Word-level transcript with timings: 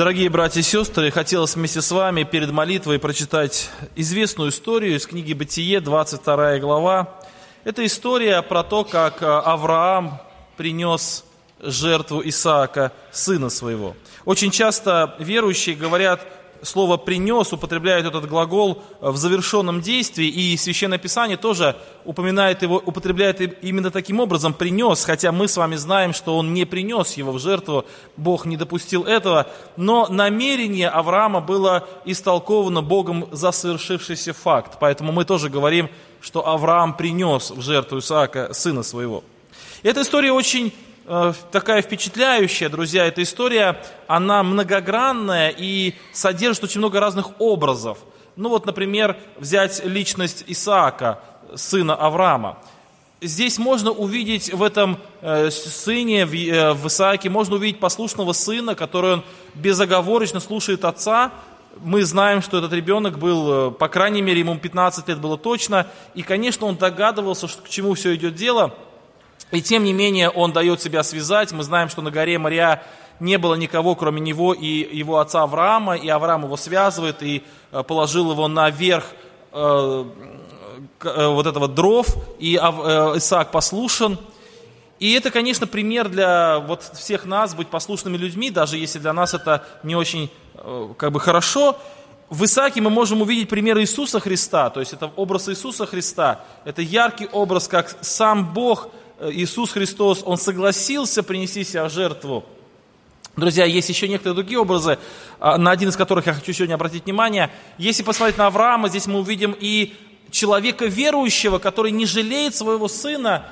Дорогие 0.00 0.30
братья 0.30 0.60
и 0.60 0.62
сестры, 0.62 1.10
хотелось 1.10 1.56
вместе 1.56 1.82
с 1.82 1.90
вами 1.90 2.22
перед 2.22 2.50
молитвой 2.50 2.98
прочитать 2.98 3.68
известную 3.96 4.48
историю 4.48 4.96
из 4.96 5.06
книги 5.06 5.34
«Бытие», 5.34 5.78
22 5.82 6.56
глава. 6.56 7.20
Это 7.64 7.84
история 7.84 8.40
про 8.40 8.62
то, 8.62 8.84
как 8.84 9.18
Авраам 9.20 10.18
принес 10.56 11.26
жертву 11.60 12.22
Исаака, 12.24 12.92
сына 13.10 13.50
своего. 13.50 13.94
Очень 14.24 14.50
часто 14.50 15.16
верующие 15.18 15.76
говорят, 15.76 16.26
слово 16.62 16.96
«принес» 16.96 17.52
употребляют 17.52 18.06
этот 18.06 18.28
глагол 18.28 18.82
в 19.00 19.16
завершенном 19.16 19.80
действии, 19.80 20.26
и 20.26 20.56
Священное 20.56 20.98
Писание 20.98 21.36
тоже 21.36 21.76
упоминает 22.04 22.62
его, 22.62 22.76
употребляет 22.76 23.62
именно 23.62 23.90
таким 23.90 24.20
образом 24.20 24.54
«принес», 24.54 25.04
хотя 25.04 25.32
мы 25.32 25.48
с 25.48 25.56
вами 25.56 25.76
знаем, 25.76 26.12
что 26.12 26.36
он 26.36 26.52
не 26.54 26.64
принес 26.64 27.14
его 27.14 27.32
в 27.32 27.38
жертву, 27.38 27.84
Бог 28.16 28.46
не 28.46 28.56
допустил 28.56 29.04
этого, 29.04 29.46
но 29.76 30.06
намерение 30.08 30.88
Авраама 30.88 31.40
было 31.40 31.88
истолковано 32.04 32.82
Богом 32.82 33.28
за 33.32 33.52
совершившийся 33.52 34.32
факт, 34.32 34.78
поэтому 34.80 35.12
мы 35.12 35.24
тоже 35.24 35.48
говорим, 35.48 35.88
что 36.20 36.46
Авраам 36.46 36.96
принес 36.96 37.50
в 37.50 37.62
жертву 37.62 37.98
Исаака, 37.98 38.52
сына 38.52 38.82
своего. 38.82 39.24
Эта 39.82 40.02
история 40.02 40.32
очень 40.32 40.72
такая 41.50 41.82
впечатляющая, 41.82 42.68
друзья. 42.68 43.04
Эта 43.06 43.22
история, 43.22 43.82
она 44.06 44.44
многогранная 44.44 45.52
и 45.56 45.94
содержит 46.12 46.64
очень 46.64 46.78
много 46.78 47.00
разных 47.00 47.40
образов. 47.40 47.98
Ну 48.36 48.48
вот, 48.48 48.64
например, 48.64 49.16
взять 49.36 49.84
личность 49.84 50.44
Исаака, 50.46 51.20
сына 51.56 51.96
Авраама. 51.96 52.58
Здесь 53.20 53.58
можно 53.58 53.90
увидеть 53.90 54.54
в 54.54 54.62
этом 54.62 54.98
э, 55.20 55.50
сыне, 55.50 56.22
э, 56.22 56.72
в 56.72 56.86
Исааке, 56.86 57.28
можно 57.28 57.56
увидеть 57.56 57.80
послушного 57.80 58.32
сына, 58.32 58.76
который 58.76 59.14
он 59.14 59.24
безоговорочно 59.54 60.38
слушает 60.38 60.84
отца. 60.84 61.32
Мы 61.80 62.04
знаем, 62.04 62.40
что 62.40 62.58
этот 62.58 62.72
ребенок 62.72 63.18
был, 63.18 63.72
по 63.72 63.88
крайней 63.88 64.22
мере, 64.22 64.40
ему 64.40 64.56
15 64.56 65.08
лет 65.08 65.18
было 65.18 65.36
точно. 65.36 65.88
И, 66.14 66.22
конечно, 66.22 66.66
он 66.66 66.76
догадывался, 66.76 67.48
что, 67.48 67.62
к 67.62 67.68
чему 67.68 67.94
все 67.94 68.14
идет 68.14 68.36
дело– 68.36 68.74
и 69.50 69.60
тем 69.60 69.84
не 69.84 69.92
менее 69.92 70.30
он 70.30 70.52
дает 70.52 70.80
себя 70.80 71.02
связать. 71.02 71.52
Мы 71.52 71.64
знаем, 71.64 71.88
что 71.88 72.02
на 72.02 72.10
горе 72.10 72.38
Мария 72.38 72.82
не 73.18 73.36
было 73.36 73.54
никого, 73.54 73.94
кроме 73.94 74.20
него 74.20 74.54
и 74.54 74.96
его 74.96 75.18
отца 75.18 75.42
Авраама, 75.42 75.96
и 75.96 76.08
Авраам 76.08 76.44
его 76.44 76.56
связывает 76.56 77.22
и 77.22 77.44
э, 77.70 77.82
положил 77.82 78.32
его 78.32 78.48
наверх 78.48 79.04
э, 79.52 80.04
э, 81.02 81.26
вот 81.26 81.46
этого 81.46 81.68
дров, 81.68 82.06
и 82.38 82.56
Исаак 82.56 83.50
послушен. 83.50 84.18
И 84.98 85.12
это, 85.12 85.30
конечно, 85.30 85.66
пример 85.66 86.08
для 86.08 86.58
вот 86.60 86.82
всех 86.82 87.24
нас 87.24 87.54
быть 87.54 87.68
послушными 87.68 88.16
людьми, 88.16 88.50
даже 88.50 88.76
если 88.76 88.98
для 88.98 89.12
нас 89.12 89.34
это 89.34 89.64
не 89.82 89.96
очень 89.96 90.30
как 90.98 91.10
бы 91.10 91.20
хорошо. 91.20 91.78
В 92.28 92.44
Исааке 92.44 92.82
мы 92.82 92.90
можем 92.90 93.22
увидеть 93.22 93.48
пример 93.48 93.78
Иисуса 93.78 94.20
Христа, 94.20 94.68
то 94.68 94.80
есть 94.80 94.92
это 94.92 95.10
образ 95.16 95.48
Иисуса 95.48 95.86
Христа. 95.86 96.44
Это 96.66 96.82
яркий 96.82 97.26
образ, 97.32 97.66
как 97.66 97.96
сам 98.02 98.52
Бог– 98.52 98.88
Иисус 99.20 99.72
Христос, 99.72 100.22
Он 100.24 100.38
согласился 100.38 101.22
принести 101.22 101.64
себя 101.64 101.84
в 101.84 101.90
жертву. 101.90 102.44
Друзья, 103.36 103.64
есть 103.64 103.88
еще 103.88 104.08
некоторые 104.08 104.34
другие 104.34 104.58
образы, 104.58 104.98
а, 105.38 105.56
на 105.56 105.70
один 105.70 105.88
из 105.90 105.96
которых 105.96 106.26
я 106.26 106.34
хочу 106.34 106.52
сегодня 106.52 106.74
обратить 106.74 107.04
внимание. 107.04 107.50
Если 107.78 108.02
посмотреть 108.02 108.38
на 108.38 108.46
Авраама, 108.46 108.88
здесь 108.88 109.06
мы 109.06 109.20
увидим 109.20 109.54
и 109.58 109.94
человека 110.30 110.86
верующего, 110.86 111.58
который 111.58 111.90
не 111.90 112.06
жалеет 112.06 112.54
своего 112.54 112.88
сына, 112.88 113.46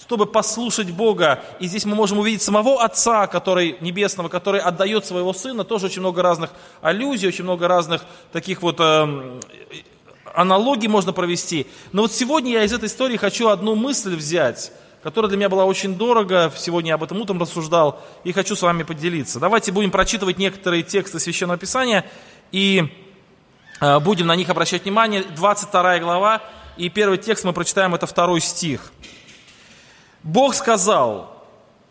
чтобы 0.00 0.26
послушать 0.26 0.90
Бога. 0.90 1.42
И 1.58 1.66
здесь 1.66 1.84
мы 1.84 1.94
можем 1.94 2.18
увидеть 2.18 2.42
самого 2.42 2.82
Отца, 2.82 3.26
который, 3.26 3.76
Небесного, 3.80 4.28
который 4.28 4.60
отдает 4.60 5.04
своего 5.04 5.32
Сына. 5.32 5.64
Тоже 5.64 5.86
очень 5.86 6.00
много 6.00 6.22
разных 6.22 6.50
аллюзий, 6.80 7.28
очень 7.28 7.44
много 7.44 7.66
разных 7.66 8.04
таких 8.32 8.62
вот 8.62 8.76
э, 8.78 9.40
аналогий 10.34 10.88
можно 10.88 11.12
провести. 11.12 11.66
Но 11.92 12.02
вот 12.02 12.12
сегодня 12.12 12.52
я 12.52 12.64
из 12.64 12.72
этой 12.72 12.86
истории 12.86 13.16
хочу 13.16 13.48
одну 13.48 13.74
мысль 13.74 14.14
взять 14.14 14.72
которая 15.04 15.28
для 15.28 15.36
меня 15.36 15.50
была 15.50 15.66
очень 15.66 15.96
дорого. 15.96 16.50
Сегодня 16.56 16.88
я 16.88 16.94
об 16.94 17.02
этом 17.02 17.20
утром 17.20 17.38
рассуждал 17.38 18.02
и 18.24 18.32
хочу 18.32 18.56
с 18.56 18.62
вами 18.62 18.84
поделиться. 18.84 19.38
Давайте 19.38 19.70
будем 19.70 19.90
прочитывать 19.90 20.38
некоторые 20.38 20.82
тексты 20.82 21.20
Священного 21.20 21.58
Писания 21.58 22.06
и 22.52 22.90
э, 23.82 24.00
будем 24.00 24.26
на 24.26 24.34
них 24.34 24.48
обращать 24.48 24.84
внимание. 24.84 25.22
22 25.36 25.98
глава 25.98 26.40
и 26.78 26.88
первый 26.88 27.18
текст 27.18 27.44
мы 27.44 27.52
прочитаем, 27.52 27.94
это 27.94 28.06
второй 28.06 28.40
стих. 28.40 28.92
Бог 30.22 30.54
сказал, 30.54 31.44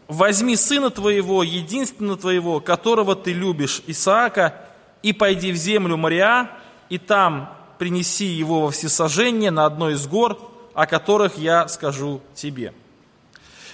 возьми 0.08 0.56
сына 0.56 0.90
твоего, 0.90 1.44
единственного 1.44 2.18
твоего, 2.18 2.62
которого 2.62 3.16
ты 3.16 3.32
любишь, 3.32 3.84
Исаака, 3.86 4.56
и 5.04 5.14
пойди 5.14 5.52
в 5.52 5.56
землю 5.56 5.98
Мария, 5.98 6.50
и 6.90 6.98
там 6.98 7.56
принеси 7.78 8.26
его 8.26 8.62
во 8.62 8.72
всесожжение 8.72 9.52
на 9.52 9.68
одной 9.68 9.94
из 9.94 10.08
гор, 10.08 10.40
о 10.74 10.88
которых 10.88 11.38
я 11.38 11.68
скажу 11.68 12.20
тебе. 12.34 12.74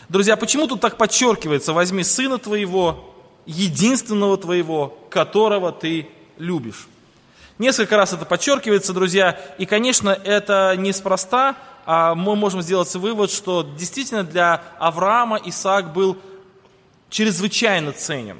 Друзья, 0.09 0.35
почему 0.35 0.65
тут 0.65 0.81
так 0.81 0.97
подчеркивается? 0.97 1.71
Возьми 1.71 2.03
сына 2.03 2.39
твоего, 2.39 3.13
единственного 3.45 4.37
твоего, 4.37 4.97
которого 5.11 5.71
ты 5.71 6.07
любишь. 6.39 6.87
Несколько 7.59 7.95
раз 7.95 8.11
это 8.13 8.25
подчеркивается, 8.25 8.93
друзья, 8.93 9.39
и, 9.59 9.67
конечно, 9.67 10.09
это 10.09 10.73
неспроста, 10.75 11.55
а 11.85 12.15
мы 12.15 12.35
можем 12.35 12.63
сделать 12.63 12.91
вывод, 12.95 13.29
что 13.29 13.61
действительно 13.61 14.23
для 14.23 14.63
Авраама 14.79 15.39
Исаак 15.45 15.93
был 15.93 16.17
чрезвычайно 17.11 17.91
ценен. 17.91 18.39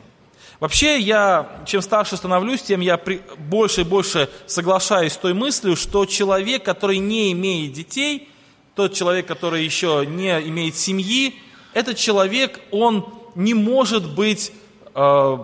Вообще, 0.60 1.00
я, 1.00 1.62
чем 1.68 1.84
старше 1.84 2.18
становлюсь, 2.18 2.64
тем 2.64 2.80
я 2.80 2.98
при, 2.98 3.22
больше 3.38 3.82
и 3.82 3.84
больше 3.84 4.28
соглашаюсь 4.48 5.14
с 5.14 5.18
той 5.18 5.36
мыслью, 5.36 5.76
что 5.76 6.08
человек, 6.08 6.66
который 6.66 6.98
не 6.98 7.32
имеет 7.32 7.74
детей, 7.74 8.28
тот 8.74 8.96
человек, 8.96 9.28
который 9.28 9.64
еще 9.64 10.04
не 10.08 10.32
имеет 10.48 10.76
семьи, 10.76 11.40
этот 11.74 11.98
человек, 11.98 12.60
он 12.72 13.06
не 13.36 13.54
может 13.54 14.10
быть 14.10 14.52
э, 14.96 15.38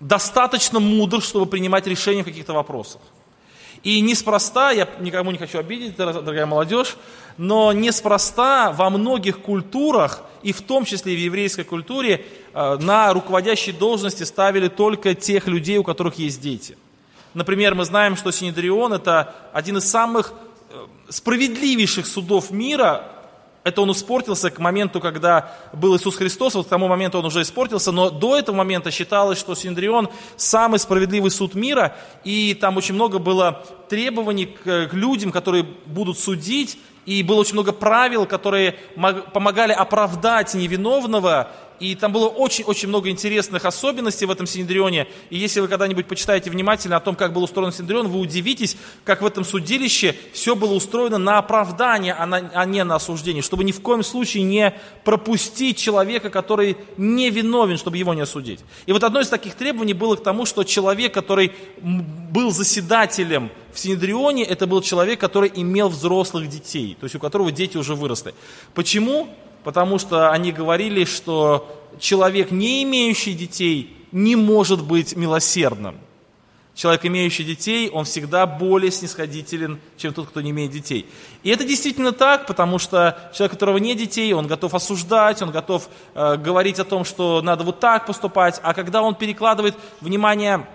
достаточно 0.00 0.80
мудр, 0.80 1.22
чтобы 1.22 1.46
принимать 1.46 1.86
решения 1.86 2.22
в 2.22 2.26
каких-то 2.26 2.52
вопросах. 2.52 3.00
И 3.82 4.00
неспроста, 4.02 4.72
я 4.72 4.88
никому 5.00 5.30
не 5.30 5.38
хочу 5.38 5.58
обидеть, 5.58 5.96
дорогая 5.96 6.44
молодежь, 6.44 6.96
но 7.38 7.72
неспроста 7.72 8.72
во 8.72 8.90
многих 8.90 9.40
культурах, 9.40 10.22
и 10.42 10.52
в 10.52 10.60
том 10.60 10.84
числе 10.84 11.14
и 11.14 11.16
в 11.16 11.20
еврейской 11.20 11.64
культуре, 11.64 12.26
э, 12.52 12.76
на 12.76 13.12
руководящие 13.12 13.74
должности 13.74 14.24
ставили 14.24 14.68
только 14.68 15.14
тех 15.14 15.46
людей, 15.46 15.78
у 15.78 15.84
которых 15.84 16.18
есть 16.18 16.40
дети. 16.40 16.76
Например, 17.32 17.74
мы 17.74 17.84
знаем, 17.84 18.16
что 18.16 18.32
Синедрион– 18.32 18.92
это 18.94 19.34
один 19.52 19.78
из 19.78 19.88
самых 19.88 20.34
э, 20.70 20.86
справедливейших 21.08 22.06
судов 22.06 22.50
мира, 22.50 23.08
это 23.70 23.82
он 23.82 23.90
испортился 23.92 24.50
к 24.50 24.58
моменту, 24.58 25.00
когда 25.00 25.52
был 25.72 25.96
Иисус 25.96 26.16
Христос, 26.16 26.54
вот 26.54 26.66
к 26.66 26.68
тому 26.68 26.88
моменту 26.88 27.18
он 27.18 27.24
уже 27.24 27.42
испортился, 27.42 27.92
но 27.92 28.10
до 28.10 28.36
этого 28.36 28.56
момента 28.56 28.90
считалось, 28.90 29.38
что 29.38 29.54
Синдрион 29.54 30.10
самый 30.36 30.78
справедливый 30.78 31.30
суд 31.30 31.54
мира, 31.54 31.96
и 32.24 32.54
там 32.54 32.76
очень 32.76 32.94
много 32.94 33.18
было 33.18 33.64
требований 33.88 34.46
к, 34.46 34.88
к 34.88 34.92
людям, 34.92 35.32
которые 35.32 35.64
будут 35.86 36.18
судить, 36.18 36.78
и 37.06 37.22
было 37.22 37.40
очень 37.40 37.54
много 37.54 37.72
правил, 37.72 38.26
которые 38.26 38.76
помогали 39.32 39.72
оправдать 39.72 40.54
невиновного, 40.54 41.50
и 41.80 41.94
там 41.94 42.12
было 42.12 42.28
очень-очень 42.28 42.88
много 42.88 43.08
интересных 43.08 43.64
особенностей 43.64 44.26
в 44.26 44.30
этом 44.30 44.46
Синедрионе. 44.46 45.08
И 45.30 45.38
если 45.38 45.60
вы 45.60 45.68
когда-нибудь 45.68 46.06
почитаете 46.06 46.50
внимательно 46.50 46.96
о 46.96 47.00
том, 47.00 47.16
как 47.16 47.32
был 47.32 47.42
устроен 47.42 47.72
Синедрион, 47.72 48.08
вы 48.08 48.20
удивитесь, 48.20 48.76
как 49.04 49.22
в 49.22 49.26
этом 49.26 49.44
судилище 49.44 50.14
все 50.32 50.54
было 50.54 50.74
устроено 50.74 51.16
на 51.16 51.38
оправдание, 51.38 52.12
а, 52.12 52.26
на, 52.26 52.50
а 52.54 52.66
не 52.66 52.84
на 52.84 52.96
осуждение, 52.96 53.42
чтобы 53.42 53.64
ни 53.64 53.72
в 53.72 53.80
коем 53.80 54.02
случае 54.02 54.42
не 54.42 54.74
пропустить 55.04 55.78
человека, 55.78 56.28
который 56.28 56.76
не 56.98 57.30
виновен, 57.30 57.78
чтобы 57.78 57.96
его 57.96 58.12
не 58.12 58.20
осудить. 58.20 58.60
И 58.84 58.92
вот 58.92 59.02
одно 59.02 59.20
из 59.20 59.28
таких 59.28 59.54
требований 59.54 59.94
было 59.94 60.16
к 60.16 60.22
тому, 60.22 60.44
что 60.44 60.64
человек, 60.64 61.14
который 61.14 61.52
был 61.80 62.50
заседателем 62.50 63.50
в 63.72 63.78
Синедрионе, 63.78 64.44
это 64.44 64.66
был 64.66 64.82
человек, 64.82 65.18
который 65.18 65.50
имел 65.54 65.88
взрослых 65.88 66.48
детей, 66.48 66.96
то 67.00 67.04
есть 67.04 67.16
у 67.16 67.18
которого 67.18 67.50
дети 67.50 67.78
уже 67.78 67.94
выросли. 67.94 68.34
Почему? 68.74 69.28
Потому 69.64 69.98
что 69.98 70.30
они 70.30 70.52
говорили, 70.52 71.04
что 71.04 71.68
человек, 71.98 72.50
не 72.50 72.82
имеющий 72.82 73.34
детей, 73.34 73.96
не 74.12 74.36
может 74.36 74.82
быть 74.82 75.16
милосердным. 75.16 75.98
Человек, 76.74 77.04
имеющий 77.04 77.44
детей, 77.44 77.90
он 77.90 78.04
всегда 78.04 78.46
более 78.46 78.90
снисходителен, 78.90 79.80
чем 79.96 80.14
тот, 80.14 80.28
кто 80.28 80.40
не 80.40 80.50
имеет 80.50 80.70
детей. 80.70 81.06
И 81.42 81.50
это 81.50 81.64
действительно 81.64 82.12
так, 82.12 82.46
потому 82.46 82.78
что 82.78 83.18
человек, 83.34 83.52
у 83.52 83.56
которого 83.56 83.76
нет 83.76 83.98
детей, 83.98 84.32
он 84.32 84.46
готов 84.46 84.74
осуждать, 84.74 85.42
он 85.42 85.50
готов 85.50 85.90
э, 86.14 86.36
говорить 86.36 86.78
о 86.78 86.84
том, 86.84 87.04
что 87.04 87.42
надо 87.42 87.64
вот 87.64 87.80
так 87.80 88.06
поступать, 88.06 88.60
а 88.62 88.72
когда 88.72 89.02
он 89.02 89.14
перекладывает 89.14 89.74
внимание 90.00 90.66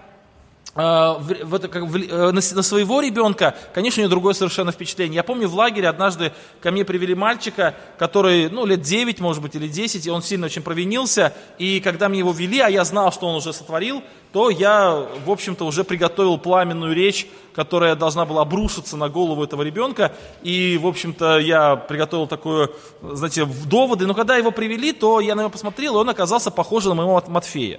Э, 0.75 1.16
в, 1.19 1.33
в, 1.44 1.68
как, 1.69 1.83
в, 1.83 1.95
э, 1.95 2.31
на, 2.31 2.33
на 2.33 2.42
своего 2.42 3.00
ребенка, 3.00 3.56
конечно, 3.74 4.01
у 4.01 4.04
него 4.04 4.10
другое 4.10 4.33
совершенно 4.33 4.74
впечатление. 4.74 5.16
Я 5.16 5.24
помню, 5.24 5.48
в 5.48 5.56
лагере 5.56 5.88
однажды 5.88 6.33
ко 6.60 6.69
мне 6.69 6.83
привели 6.83 7.16
мальчика, 7.16 7.75
который, 7.98 8.50
ну, 8.50 8.66
лет 8.66 8.81
9, 8.81 9.22
может 9.22 9.42
быть, 9.42 9.56
или 9.56 9.69
10, 9.69 10.06
и 10.06 10.10
он 10.10 10.22
сильно 10.22 10.48
очень 10.48 10.62
провинился, 10.62 11.33
и 11.57 11.80
когда 11.80 12.10
мне 12.10 12.19
его 12.19 12.33
вели, 12.33 12.60
а 12.60 12.68
я 12.68 12.83
знал, 12.83 13.13
что 13.13 13.27
он 13.27 13.36
уже 13.36 13.54
сотворил, 13.54 14.04
то 14.33 14.50
я, 14.50 15.07
в 15.25 15.31
общем-то, 15.31 15.66
уже 15.66 15.86
приготовил 15.86 16.38
пламенную 16.38 16.94
речь, 16.94 17.25
которая 17.54 17.95
должна 17.95 18.25
была 18.25 18.42
обрушиться 18.42 18.98
на 18.98 19.07
голову 19.07 19.45
этого 19.45 19.62
ребенка, 19.62 20.12
и, 20.44 20.77
в 20.81 20.88
общем-то, 20.88 21.39
я 21.39 21.77
приготовил 21.77 22.27
такую, 22.27 22.75
знаете, 23.01 23.45
доводы, 23.45 24.07
но 24.07 24.13
когда 24.13 24.36
его 24.36 24.51
привели, 24.51 24.92
то 24.92 25.22
я 25.22 25.36
на 25.36 25.39
него 25.39 25.51
посмотрел, 25.51 25.95
и 25.95 26.00
он 26.00 26.10
оказался 26.10 26.51
похож 26.51 26.83
на 26.83 26.95
моего 26.95 27.24
Матфея. 27.27 27.77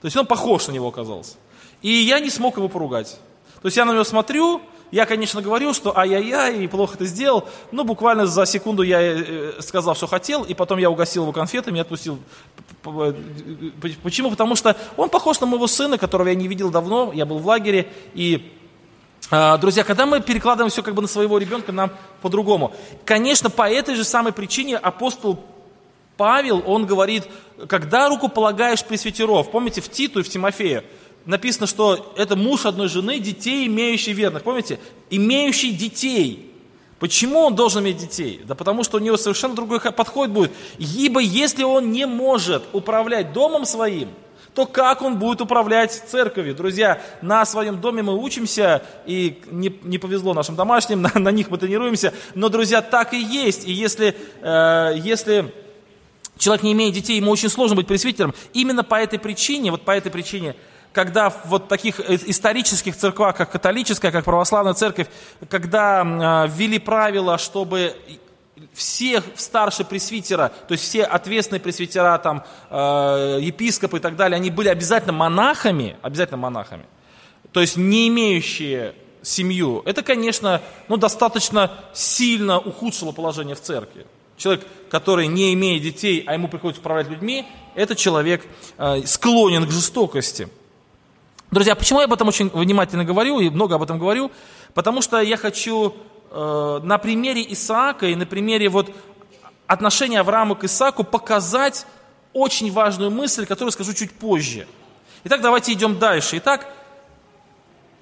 То 0.00 0.06
есть 0.06 0.16
он 0.16 0.26
похож 0.26 0.66
на 0.66 0.72
него 0.72 0.88
оказался. 0.88 1.36
И 1.82 1.90
я 1.90 2.20
не 2.20 2.30
смог 2.30 2.56
его 2.56 2.68
поругать. 2.68 3.18
То 3.60 3.66
есть 3.66 3.76
я 3.76 3.84
на 3.84 3.92
него 3.92 4.04
смотрю, 4.04 4.62
я, 4.92 5.06
конечно, 5.06 5.40
говорю, 5.40 5.72
что 5.72 5.96
ай-яй-яй, 5.96 6.68
плохо 6.68 6.98
ты 6.98 7.06
сделал, 7.06 7.48
но 7.70 7.82
буквально 7.82 8.26
за 8.26 8.44
секунду 8.44 8.82
я 8.82 9.00
э, 9.00 9.52
сказал, 9.60 9.94
что 9.94 10.06
хотел, 10.06 10.44
и 10.44 10.52
потом 10.52 10.78
я 10.78 10.90
угостил 10.90 11.22
его 11.22 11.32
конфетами 11.32 11.78
и 11.78 11.80
отпустил. 11.80 12.18
Почему? 14.02 14.30
Потому 14.30 14.54
что 14.54 14.76
он 14.98 15.08
похож 15.08 15.40
на 15.40 15.46
моего 15.46 15.66
сына, 15.66 15.96
которого 15.96 16.28
я 16.28 16.34
не 16.34 16.46
видел 16.46 16.70
давно, 16.70 17.10
я 17.14 17.24
был 17.24 17.38
в 17.38 17.46
лагере, 17.46 17.88
и 18.12 18.52
а, 19.30 19.56
Друзья, 19.56 19.82
когда 19.82 20.04
мы 20.04 20.20
перекладываем 20.20 20.70
все 20.70 20.82
как 20.82 20.92
бы 20.92 21.00
на 21.00 21.08
своего 21.08 21.38
ребенка, 21.38 21.72
нам 21.72 21.90
по-другому. 22.20 22.74
Конечно, 23.06 23.48
по 23.48 23.70
этой 23.70 23.94
же 23.94 24.04
самой 24.04 24.34
причине 24.34 24.76
апостол 24.76 25.42
Павел, 26.18 26.62
он 26.66 26.84
говорит, 26.84 27.24
когда 27.66 28.10
руку 28.10 28.28
полагаешь 28.28 28.84
пресвитеров, 28.84 29.50
помните, 29.50 29.80
в 29.80 29.88
Титу 29.88 30.20
и 30.20 30.22
в 30.22 30.28
Тимофея, 30.28 30.84
написано, 31.26 31.66
что 31.66 32.12
это 32.16 32.36
муж 32.36 32.66
одной 32.66 32.88
жены, 32.88 33.18
детей, 33.18 33.66
имеющий 33.66 34.12
верных. 34.12 34.42
Помните? 34.42 34.78
Имеющий 35.10 35.72
детей. 35.72 36.52
Почему 36.98 37.40
он 37.40 37.56
должен 37.56 37.82
иметь 37.82 37.96
детей? 37.96 38.40
Да 38.44 38.54
потому 38.54 38.84
что 38.84 38.98
у 38.98 39.00
него 39.00 39.16
совершенно 39.16 39.54
другой 39.54 39.80
подход 39.80 40.30
будет. 40.30 40.52
Ибо 40.78 41.20
если 41.20 41.64
он 41.64 41.90
не 41.90 42.06
может 42.06 42.62
управлять 42.72 43.32
домом 43.32 43.64
своим, 43.66 44.10
то 44.54 44.66
как 44.66 45.02
он 45.02 45.18
будет 45.18 45.40
управлять 45.40 45.92
церковью? 46.06 46.54
Друзья, 46.54 47.02
на 47.22 47.44
своем 47.44 47.80
доме 47.80 48.02
мы 48.02 48.16
учимся, 48.16 48.84
и 49.06 49.40
не, 49.50 49.74
не 49.82 49.98
повезло 49.98 50.34
нашим 50.34 50.56
домашним, 50.56 51.02
на, 51.02 51.10
на 51.14 51.30
них 51.30 51.50
мы 51.50 51.58
тренируемся, 51.58 52.12
но, 52.34 52.48
друзья, 52.48 52.82
так 52.82 53.14
и 53.14 53.20
есть. 53.20 53.66
И 53.66 53.72
если, 53.72 54.14
э, 54.40 54.92
если 54.96 55.52
человек 56.38 56.62
не 56.62 56.72
имеет 56.72 56.94
детей, 56.94 57.16
ему 57.16 57.30
очень 57.30 57.48
сложно 57.48 57.76
быть 57.76 57.86
пресвитером, 57.86 58.34
именно 58.52 58.84
по 58.84 58.96
этой 58.96 59.18
причине, 59.18 59.70
вот 59.70 59.82
по 59.82 59.92
этой 59.92 60.12
причине 60.12 60.54
когда 60.92 61.30
в 61.30 61.46
вот 61.46 61.68
таких 61.68 62.00
исторических 62.00 62.96
церквах, 62.96 63.36
как 63.36 63.50
католическая, 63.50 64.10
как 64.10 64.24
православная 64.24 64.74
церковь, 64.74 65.08
когда 65.48 66.46
ввели 66.48 66.78
правила, 66.78 67.38
чтобы 67.38 67.96
все 68.72 69.22
старшие 69.36 69.86
пресвитера, 69.86 70.52
то 70.68 70.72
есть 70.72 70.84
все 70.84 71.02
ответственные 71.04 71.60
пресвитера, 71.60 72.18
там, 72.18 72.44
э, 72.70 73.38
епископы 73.40 73.98
и 73.98 74.00
так 74.00 74.16
далее, 74.16 74.36
они 74.36 74.50
были 74.50 74.68
обязательно 74.68 75.12
монахами, 75.12 75.96
обязательно 76.02 76.38
монахами, 76.38 76.84
то 77.52 77.60
есть 77.60 77.76
не 77.76 78.08
имеющие 78.08 78.94
семью, 79.22 79.82
это, 79.84 80.02
конечно, 80.02 80.60
ну, 80.88 80.96
достаточно 80.96 81.70
сильно 81.92 82.58
ухудшило 82.58 83.12
положение 83.12 83.54
в 83.54 83.60
церкви. 83.60 84.06
Человек, 84.36 84.66
который 84.90 85.28
не 85.28 85.54
имеет 85.54 85.82
детей, 85.82 86.24
а 86.26 86.32
ему 86.32 86.48
приходится 86.48 86.80
управлять 86.80 87.08
людьми, 87.08 87.46
этот 87.74 87.98
человек 87.98 88.44
э, 88.78 89.02
склонен 89.04 89.66
к 89.66 89.70
жестокости. 89.70 90.48
Друзья, 91.52 91.74
почему 91.74 92.00
я 92.00 92.06
об 92.06 92.12
этом 92.14 92.28
очень 92.28 92.48
внимательно 92.48 93.04
говорю 93.04 93.38
и 93.38 93.50
много 93.50 93.74
об 93.74 93.82
этом 93.82 93.98
говорю? 93.98 94.30
Потому 94.72 95.02
что 95.02 95.20
я 95.20 95.36
хочу 95.36 95.94
э, 96.30 96.80
на 96.82 96.96
примере 96.96 97.44
Исаака 97.52 98.06
и 98.06 98.14
на 98.14 98.24
примере 98.24 98.70
вот 98.70 98.90
отношения 99.66 100.20
Авраама 100.20 100.54
к 100.54 100.64
Исааку 100.64 101.04
показать 101.04 101.86
очень 102.32 102.72
важную 102.72 103.10
мысль, 103.10 103.44
которую 103.44 103.70
скажу 103.70 103.92
чуть 103.92 104.12
позже. 104.12 104.66
Итак, 105.24 105.42
давайте 105.42 105.74
идем 105.74 105.98
дальше. 105.98 106.38
Итак, 106.38 106.72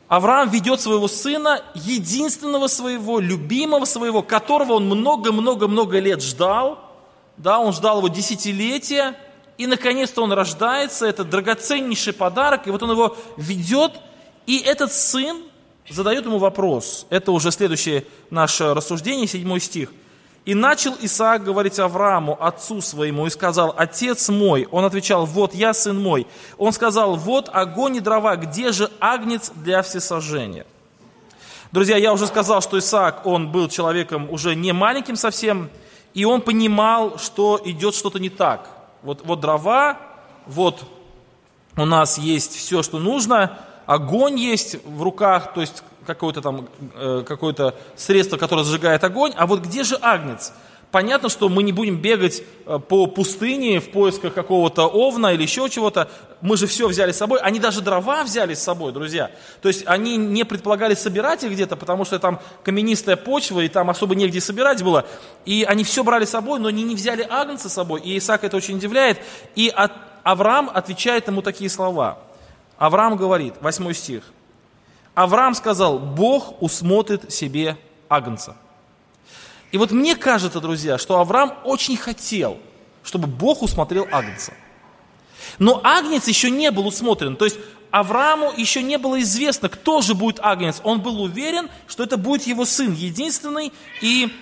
Авраам 0.07 0.49
ведет 0.49 0.81
своего 0.81 1.09
сына, 1.09 1.61
единственного 1.75 2.69
своего, 2.69 3.19
любимого 3.19 3.85
своего, 3.85 4.23
которого 4.23 4.75
он 4.75 4.87
много-много-много 4.87 5.99
лет 5.99 6.23
ждал. 6.23 6.79
Да, 7.37 7.59
он 7.59 7.73
ждал 7.73 7.99
его 7.99 8.07
десятилетия, 8.07 9.17
и 9.61 9.67
наконец-то 9.67 10.23
он 10.23 10.33
рождается, 10.33 11.05
это 11.05 11.23
драгоценнейший 11.23 12.15
подарок, 12.15 12.67
и 12.67 12.71
вот 12.71 12.83
он 12.83 12.93
его 12.93 13.15
ведет, 13.37 13.93
и 14.47 14.57
этот 14.57 14.91
сын 14.91 15.37
задает 15.87 16.25
ему 16.25 16.39
вопрос. 16.39 17.07
Это 17.11 17.31
уже 17.31 17.51
следующее 17.51 18.07
наше 18.31 18.73
рассуждение, 18.73 19.27
седьмой 19.27 19.61
стих. 19.61 19.93
«И 20.47 20.55
начал 20.55 20.95
Исаак 21.03 21.45
говорить 21.45 21.79
Аврааму, 21.79 22.43
отцу 22.43 22.81
своему, 22.81 23.27
и 23.27 23.31
сказал, 23.31 23.75
отец 23.77 24.31
мой». 24.31 24.67
Он 24.71 24.87
отвечал, 24.87 25.27
вот 25.27 25.55
я, 25.55 25.75
сын 25.75 26.01
мой. 26.01 26.27
Он 26.57 26.73
сказал, 26.73 27.17
вот 27.17 27.51
огонь 27.53 27.97
и 27.97 28.01
дрова, 28.01 28.37
где 28.37 28.73
же 28.73 28.91
агнец 28.99 29.53
для 29.55 29.83
всесожжения? 29.83 30.65
Друзья, 31.71 31.99
я 31.99 32.15
уже 32.15 32.27
сказал, 32.27 32.63
что 32.63 32.79
Исаак, 32.79 33.27
он 33.27 33.53
был 33.53 33.69
человеком 33.69 34.31
уже 34.31 34.55
не 34.55 34.73
маленьким 34.73 35.17
совсем, 35.17 35.69
и 36.15 36.25
он 36.25 36.41
понимал, 36.41 37.19
что 37.19 37.61
идет 37.63 37.95
что-то 37.95 38.19
не 38.19 38.31
так– 38.31 38.71
вот, 39.03 39.23
вот 39.25 39.41
дрова, 39.41 39.99
вот 40.47 40.85
у 41.77 41.85
нас 41.85 42.19
есть 42.19 42.57
все, 42.57 42.83
что 42.83 42.99
нужно, 42.99 43.59
огонь 43.87 44.39
есть 44.39 44.85
в 44.85 45.03
руках, 45.03 45.55
то 45.55 45.61
есть 45.61 45.83
какое-то 46.07 46.41
там 46.43 46.69
э, 46.95 47.25
какое-то 47.27 47.75
средство, 47.97 48.37
которое 48.37 48.65
зажигает 48.65 49.05
огонь, 49.05 49.33
а 49.37 49.47
вот 49.47 49.61
где 49.61 49.85
же 49.85 49.99
агнец? 50.01 50.53
Понятно, 50.91 51.29
что 51.29 51.49
мы 51.49 51.63
не 51.63 51.71
будем 51.71 51.99
бегать 51.99 52.43
э, 52.67 52.81
по 52.81 53.07
пустыне 53.07 53.79
в 53.79 53.91
поисках 53.93 54.35
какого-то 54.35 54.87
овна 54.87 55.33
или 55.33 55.43
еще 55.43 55.69
чего-то. 55.69 56.11
Мы 56.41 56.57
же 56.57 56.67
все 56.67 56.89
взяли 56.89 57.13
с 57.13 57.17
собой. 57.17 57.39
Они 57.41 57.61
даже 57.61 57.81
дрова 57.81 58.25
взяли 58.25 58.55
с 58.55 58.63
собой, 58.63 58.93
друзья. 58.93 59.31
То 59.63 59.69
есть 59.69 59.85
они 59.87 60.17
не 60.17 60.45
предполагали 60.45 60.95
собирать 60.95 61.45
их 61.45 61.53
где-то, 61.53 61.77
потому 61.77 62.05
что 62.05 62.19
там 62.19 62.41
каменистая 62.65 63.17
почва, 63.17 63.61
и 63.61 63.69
там 63.69 63.89
особо 63.89 64.17
негде 64.17 64.41
собирать 64.41 64.83
было. 64.83 65.07
И 65.45 65.65
они 65.69 65.85
все 65.85 66.03
брали 66.03 66.25
с 66.25 66.31
собой, 66.31 66.59
но 66.59 66.67
они 66.67 66.83
не 66.83 66.97
взяли 66.97 67.25
агнца 67.29 67.69
с 67.69 67.75
собой. 67.75 68.01
И 68.01 68.19
Исаак 68.19 68.43
это 68.43 68.57
очень 68.57 68.77
удивляет. 68.77 69.21
И 69.55 69.73
Авраам 70.25 70.71
отвечает 70.75 71.29
ему 71.29 71.41
такие 71.41 71.71
слова. 71.71 72.19
Авраам 72.79 73.17
говорит, 73.17 73.55
8 73.61 73.93
стих. 73.93 74.25
Авраам 75.15 75.55
сказал, 75.55 76.01
Бог 76.01 76.61
усмотрит 76.61 77.33
себе 77.33 77.77
агнца. 78.09 78.57
И 79.73 79.79
вот 79.79 79.93
мне 79.93 80.17
кажется, 80.17 80.61
друзья, 80.61 80.99
что 80.99 81.21
Авраам 81.21 81.55
очень 81.65 81.97
хотел, 81.97 82.59
чтобы 83.05 83.29
Бог 83.29 83.63
усмотрел 83.63 84.07
Агнца. 84.11 84.53
Но 85.59 85.81
Агнец 85.85 86.27
еще 86.29 86.51
не 86.51 86.71
был 86.71 86.87
усмотрен. 86.87 87.37
То 87.37 87.45
есть 87.45 87.59
Аврааму 87.91 88.53
еще 88.57 88.83
не 88.83 88.99
было 88.99 89.21
известно, 89.21 89.69
кто 89.69 90.01
же 90.01 90.15
будет 90.15 90.41
Агнец. 90.41 90.81
Он 90.85 91.01
был 91.01 91.21
уверен, 91.23 91.69
что 91.87 92.03
это 92.03 92.17
будет 92.17 92.47
его 92.47 92.65
сын, 92.65 92.93
единственный 92.93 93.73
и 94.01 94.33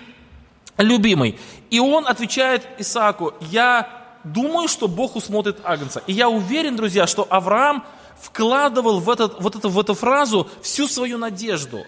любимый. 0.76 1.38
И 1.70 1.80
он 1.80 2.06
отвечает 2.06 2.66
Исааку, 2.78 3.34
я 3.50 3.88
думаю, 4.24 4.68
что 4.68 4.88
Бог 4.88 5.16
усмотрит 5.16 5.58
Агнца. 5.64 6.02
И 6.06 6.12
я 6.12 6.28
уверен, 6.28 6.76
друзья, 6.76 7.06
что 7.06 7.26
Авраам 7.28 7.84
вкладывал 8.20 9.00
в, 9.00 9.08
этот, 9.08 9.40
вот 9.40 9.56
это, 9.56 9.68
в 9.68 9.78
эту 9.78 9.94
фразу 9.94 10.48
всю 10.62 10.86
свою 10.88 11.18
надежду. 11.18 11.84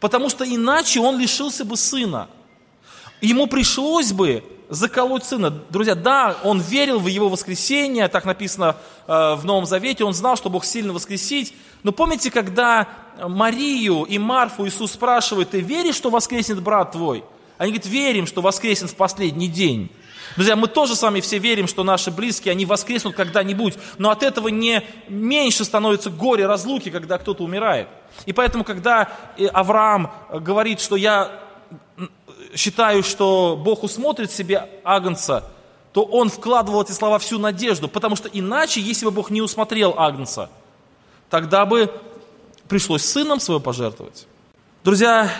Потому 0.00 0.28
что 0.28 0.44
иначе 0.44 1.00
он 1.00 1.18
лишился 1.18 1.64
бы 1.64 1.76
сына 1.76 2.28
ему 3.26 3.46
пришлось 3.46 4.12
бы 4.12 4.44
заколоть 4.68 5.24
сына. 5.24 5.50
Друзья, 5.70 5.94
да, 5.94 6.36
он 6.42 6.60
верил 6.60 6.98
в 6.98 7.06
его 7.06 7.28
воскресение, 7.28 8.08
так 8.08 8.24
написано 8.24 8.76
э, 9.06 9.34
в 9.34 9.44
Новом 9.44 9.66
Завете, 9.66 10.04
он 10.04 10.14
знал, 10.14 10.36
что 10.36 10.50
Бог 10.50 10.64
сильно 10.64 10.92
воскресить. 10.92 11.54
Но 11.82 11.92
помните, 11.92 12.30
когда 12.30 12.88
Марию 13.20 14.04
и 14.04 14.18
Марфу 14.18 14.66
Иисус 14.66 14.92
спрашивает, 14.92 15.50
ты 15.50 15.60
веришь, 15.60 15.94
что 15.94 16.10
воскреснет 16.10 16.62
брат 16.62 16.92
твой? 16.92 17.24
Они 17.58 17.70
говорят, 17.70 17.86
верим, 17.86 18.26
что 18.26 18.40
воскреснет 18.40 18.90
в 18.90 18.96
последний 18.96 19.48
день. 19.48 19.90
Друзья, 20.36 20.56
мы 20.56 20.66
тоже 20.66 20.96
с 20.96 21.02
вами 21.02 21.20
все 21.20 21.38
верим, 21.38 21.68
что 21.68 21.84
наши 21.84 22.10
близкие, 22.10 22.52
они 22.52 22.66
воскреснут 22.66 23.14
когда-нибудь, 23.14 23.74
но 23.98 24.10
от 24.10 24.24
этого 24.24 24.48
не 24.48 24.82
меньше 25.08 25.64
становится 25.64 26.10
горе 26.10 26.46
разлуки, 26.46 26.90
когда 26.90 27.18
кто-то 27.18 27.44
умирает. 27.44 27.86
И 28.26 28.32
поэтому, 28.32 28.64
когда 28.64 29.08
э, 29.38 29.46
Авраам 29.46 30.10
говорит, 30.32 30.80
что 30.80 30.96
я 30.96 31.40
считаю, 32.54 33.02
что 33.02 33.60
Бог 33.62 33.82
усмотрит 33.82 34.30
себе 34.30 34.68
Агнца, 34.84 35.44
то 35.92 36.02
он 36.02 36.28
вкладывал 36.28 36.82
эти 36.82 36.92
слова 36.92 37.18
всю 37.18 37.38
надежду, 37.38 37.88
потому 37.88 38.16
что 38.16 38.28
иначе, 38.28 38.80
если 38.80 39.04
бы 39.04 39.10
Бог 39.10 39.30
не 39.30 39.40
усмотрел 39.40 39.94
Агнца, 39.96 40.50
тогда 41.30 41.66
бы 41.66 41.92
пришлось 42.68 43.04
сыном 43.04 43.40
своего 43.40 43.60
пожертвовать. 43.60 44.26
Друзья, 44.82 45.30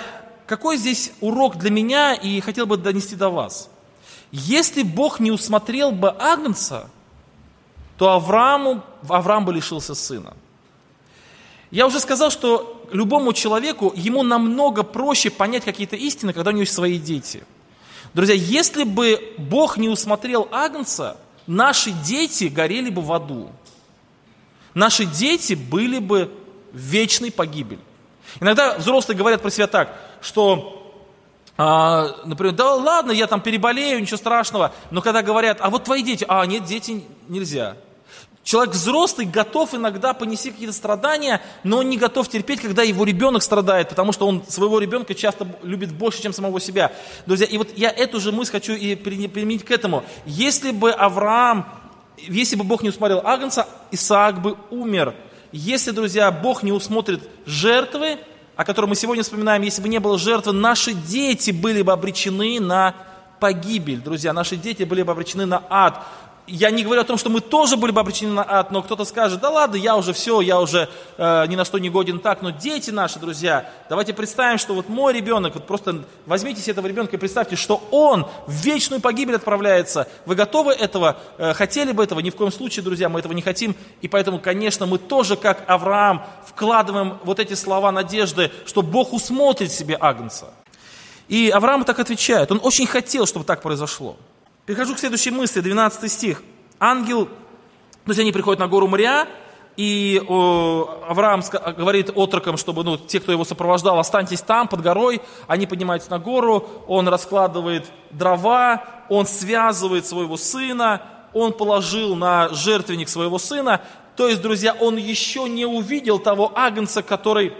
какой 0.46 0.76
здесь 0.76 1.12
урок 1.20 1.56
для 1.56 1.70
меня 1.70 2.14
и 2.14 2.40
хотел 2.40 2.66
бы 2.66 2.76
донести 2.76 3.16
до 3.16 3.30
вас? 3.30 3.68
Если 4.30 4.82
Бог 4.82 5.20
не 5.20 5.30
усмотрел 5.30 5.92
бы 5.92 6.10
Агнца, 6.10 6.90
то 7.98 8.10
Аврааму, 8.10 8.82
Авраам 9.08 9.44
бы 9.44 9.52
лишился 9.52 9.94
сына. 9.94 10.34
Я 11.70 11.86
уже 11.86 12.00
сказал, 12.00 12.30
что 12.30 12.73
любому 12.94 13.32
человеку, 13.32 13.92
ему 13.96 14.22
намного 14.22 14.84
проще 14.84 15.28
понять 15.28 15.64
какие-то 15.64 15.96
истины, 15.96 16.32
когда 16.32 16.50
у 16.50 16.52
него 16.52 16.62
есть 16.62 16.72
свои 16.72 16.98
дети. 16.98 17.44
Друзья, 18.14 18.34
если 18.34 18.84
бы 18.84 19.34
Бог 19.36 19.76
не 19.76 19.88
усмотрел 19.88 20.48
Агнца, 20.52 21.16
наши 21.48 21.90
дети 21.90 22.44
горели 22.44 22.90
бы 22.90 23.02
в 23.02 23.12
аду. 23.12 23.50
Наши 24.74 25.04
дети 25.04 25.54
были 25.54 25.98
бы 25.98 26.30
в 26.72 26.78
вечной 26.78 27.32
погибели. 27.32 27.80
Иногда 28.40 28.78
взрослые 28.78 29.18
говорят 29.18 29.42
про 29.42 29.50
себя 29.50 29.66
так, 29.66 29.98
что 30.20 30.80
а, 31.56 32.16
например, 32.24 32.54
да 32.54 32.74
ладно, 32.74 33.10
я 33.10 33.26
там 33.26 33.40
переболею, 33.40 34.00
ничего 34.00 34.16
страшного. 34.16 34.72
Но 34.90 35.02
когда 35.02 35.22
говорят, 35.22 35.58
а 35.60 35.70
вот 35.70 35.84
твои 35.84 36.02
дети, 36.02 36.24
а 36.28 36.44
нет, 36.46 36.64
дети 36.64 37.04
нельзя. 37.28 37.76
Человек 38.44 38.74
взрослый 38.74 39.26
готов 39.26 39.74
иногда 39.74 40.12
понести 40.12 40.50
какие-то 40.50 40.74
страдания, 40.74 41.40
но 41.62 41.78
он 41.78 41.88
не 41.88 41.96
готов 41.96 42.28
терпеть, 42.28 42.60
когда 42.60 42.82
его 42.82 43.04
ребенок 43.04 43.42
страдает, 43.42 43.88
потому 43.88 44.12
что 44.12 44.28
он 44.28 44.44
своего 44.46 44.78
ребенка 44.78 45.14
часто 45.14 45.48
любит 45.62 45.92
больше, 45.92 46.22
чем 46.22 46.34
самого 46.34 46.60
себя. 46.60 46.92
Друзья, 47.24 47.46
и 47.46 47.56
вот 47.56 47.70
я 47.74 47.90
эту 47.90 48.20
же 48.20 48.32
мысль 48.32 48.52
хочу 48.52 48.74
и 48.74 48.96
применить 48.96 49.64
к 49.64 49.70
этому. 49.70 50.04
Если 50.26 50.72
бы 50.72 50.92
Авраам, 50.92 51.66
если 52.18 52.56
бы 52.56 52.64
Бог 52.64 52.82
не 52.82 52.90
усмотрел 52.90 53.22
Агнца, 53.24 53.66
Исаак 53.90 54.42
бы 54.42 54.58
умер. 54.70 55.14
Если, 55.50 55.90
друзья, 55.92 56.30
Бог 56.30 56.62
не 56.62 56.72
усмотрит 56.72 57.22
жертвы, 57.46 58.18
о 58.56 58.64
котором 58.64 58.90
мы 58.90 58.94
сегодня 58.94 59.22
вспоминаем, 59.22 59.62
если 59.62 59.80
бы 59.80 59.88
не 59.88 60.00
было 60.00 60.18
жертвы, 60.18 60.52
наши 60.52 60.92
дети 60.92 61.50
были 61.50 61.80
бы 61.80 61.92
обречены 61.92 62.60
на 62.60 62.94
погибель, 63.40 64.00
друзья, 64.00 64.32
наши 64.34 64.56
дети 64.56 64.82
были 64.82 65.02
бы 65.02 65.12
обречены 65.12 65.46
на 65.46 65.62
ад. 65.70 66.04
Я 66.46 66.70
не 66.70 66.82
говорю 66.84 67.00
о 67.00 67.04
том, 67.04 67.16
что 67.16 67.30
мы 67.30 67.40
тоже 67.40 67.78
были 67.78 67.90
бы 67.90 68.00
обречены 68.00 68.32
на 68.32 68.44
ад, 68.46 68.70
но 68.70 68.82
кто-то 68.82 69.06
скажет, 69.06 69.40
да 69.40 69.48
ладно, 69.48 69.76
я 69.76 69.96
уже 69.96 70.12
все, 70.12 70.42
я 70.42 70.60
уже 70.60 70.90
э, 71.16 71.46
ни 71.46 71.56
на 71.56 71.64
что 71.64 71.78
не 71.78 71.88
годен 71.88 72.18
так, 72.18 72.42
но 72.42 72.50
дети 72.50 72.90
наши, 72.90 73.18
друзья, 73.18 73.70
давайте 73.88 74.12
представим, 74.12 74.58
что 74.58 74.74
вот 74.74 74.90
мой 74.90 75.14
ребенок, 75.14 75.54
вот 75.54 75.66
просто 75.66 76.04
возьмите 76.26 76.60
себе 76.60 76.72
этого 76.72 76.86
ребенка 76.86 77.16
и 77.16 77.18
представьте, 77.18 77.56
что 77.56 77.82
он 77.90 78.26
в 78.46 78.52
вечную 78.52 79.00
погибель 79.00 79.36
отправляется. 79.36 80.06
Вы 80.26 80.34
готовы 80.34 80.72
этого, 80.72 81.16
э, 81.38 81.54
хотели 81.54 81.92
бы 81.92 82.04
этого? 82.04 82.20
Ни 82.20 82.28
в 82.28 82.36
коем 82.36 82.52
случае, 82.52 82.82
друзья, 82.82 83.08
мы 83.08 83.20
этого 83.20 83.32
не 83.32 83.40
хотим, 83.42 83.74
и 84.02 84.08
поэтому, 84.08 84.38
конечно, 84.38 84.84
мы 84.84 84.98
тоже, 84.98 85.36
как 85.36 85.64
Авраам, 85.66 86.26
вкладываем 86.46 87.20
вот 87.24 87.38
эти 87.38 87.54
слова 87.54 87.90
надежды, 87.90 88.52
что 88.66 88.82
Бог 88.82 89.14
усмотрит 89.14 89.72
себе 89.72 89.96
Агнца. 89.98 90.52
И 91.26 91.48
Авраам 91.48 91.84
так 91.84 91.98
отвечает, 92.00 92.52
он 92.52 92.60
очень 92.62 92.86
хотел, 92.86 93.24
чтобы 93.24 93.46
так 93.46 93.62
произошло. 93.62 94.16
Перехожу 94.66 94.94
к 94.94 94.98
следующей 94.98 95.30
мысли, 95.30 95.60
12 95.60 96.10
стих. 96.10 96.42
Ангел, 96.80 97.26
то 97.26 98.08
есть 98.08 98.18
они 98.18 98.32
приходят 98.32 98.58
на 98.58 98.66
гору 98.66 98.88
Мариа, 98.88 99.28
и 99.76 100.22
о, 100.26 101.02
Авраам 101.06 101.42
говорит 101.76 102.10
отрокам, 102.16 102.56
чтобы 102.56 102.82
ну, 102.82 102.96
те, 102.96 103.20
кто 103.20 103.30
его 103.30 103.44
сопровождал, 103.44 103.98
останьтесь 103.98 104.40
там, 104.40 104.66
под 104.66 104.80
горой. 104.80 105.20
Они 105.48 105.66
поднимаются 105.66 106.10
на 106.10 106.18
гору, 106.18 106.66
он 106.86 107.08
раскладывает 107.08 107.84
дрова, 108.10 108.84
он 109.10 109.26
связывает 109.26 110.06
своего 110.06 110.38
сына, 110.38 111.02
он 111.34 111.52
положил 111.52 112.16
на 112.16 112.48
жертвенник 112.48 113.10
своего 113.10 113.38
сына. 113.38 113.82
То 114.16 114.28
есть, 114.28 114.40
друзья, 114.40 114.74
он 114.80 114.96
еще 114.96 115.46
не 115.46 115.66
увидел 115.66 116.18
того 116.18 116.52
агнца, 116.54 117.02
который 117.02 117.52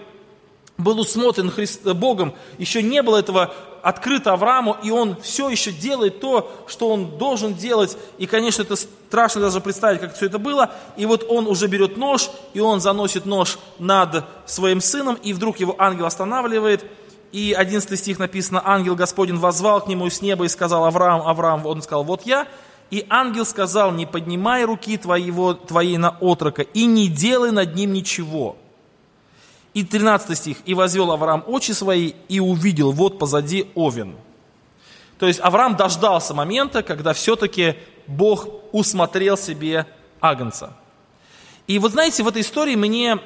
был 0.77 0.99
усмотрен 1.01 1.53
Богом, 1.95 2.35
еще 2.59 2.83
не 2.83 3.03
было 3.03 3.19
этого 3.19 3.55
открыто 3.85 4.33
Аврааму, 4.33 4.77
и 4.83 4.91
он 4.91 5.21
все 5.21 5.51
еще 5.51 5.71
делает 5.71 6.19
то, 6.19 6.51
что 6.67 6.89
он 6.89 7.19
должен 7.19 7.55
делать. 7.55 7.97
И, 8.17 8.27
конечно, 8.27 8.63
это 8.63 8.77
страшно 8.77 9.43
даже 9.43 9.61
представить, 9.61 10.01
как 10.01 10.17
все 10.17 10.27
это 10.27 10.39
было. 10.39 10.73
И 10.97 11.05
вот 11.05 11.27
он 11.29 11.47
уже 11.47 11.67
берет 11.67 11.99
нож, 11.99 12.31
и 12.55 12.61
он 12.61 12.81
заносит 12.81 13.27
нож 13.27 13.59
над 13.79 14.25
своим 14.47 14.81
сыном, 14.81 15.17
и 15.23 15.35
вдруг 15.35 15.61
его 15.61 15.77
ангел 15.79 16.07
останавливает. 16.07 16.83
И 17.31 17.53
11 17.53 17.99
стих 17.99 18.19
написано, 18.19 18.63
ангел 18.65 18.95
Господень 18.95 19.37
возвал 19.37 19.83
к 19.83 19.87
нему 19.87 20.09
с 20.09 20.23
неба 20.23 20.47
и 20.47 20.49
сказал, 20.49 20.87
Авраам, 20.87 21.27
Авраам, 21.27 21.67
он 21.67 21.83
сказал, 21.83 22.05
вот 22.05 22.23
я. 22.25 22.49
И 22.91 23.05
ангел 23.11 23.45
сказал, 23.45 23.93
не 23.93 24.07
поднимай 24.07 24.65
руки 24.65 24.97
твоего, 24.97 25.53
твоей 25.53 25.99
на 25.99 26.17
отрока 26.21 26.63
и 26.63 26.87
не 26.87 27.09
делай 27.09 27.51
над 27.51 27.75
ним 27.75 27.93
ничего. 27.93 28.57
И 29.75 29.85
13 29.85 30.39
стих. 30.39 30.59
«И 30.65 30.75
возвел 30.75 31.11
Авраам 31.11 31.45
очи 31.47 31.73
свои 31.73 32.13
и 32.29 32.41
увидел, 32.41 32.93
вот 32.93 33.19
позади 33.19 33.69
Овен». 33.75 34.17
То 35.19 35.27
есть 35.27 35.41
Авраам 35.41 35.77
дождался 35.77 36.35
момента, 36.35 36.83
когда 36.83 37.13
все-таки 37.13 37.77
Бог 38.07 38.49
усмотрел 38.73 39.37
себе 39.37 39.87
Агнца. 40.21 40.77
И 41.67 41.79
вот 41.79 41.93
знаете, 41.93 42.23
в 42.23 42.29
этой 42.29 42.43
истории 42.43 42.75
мне, 42.75 43.19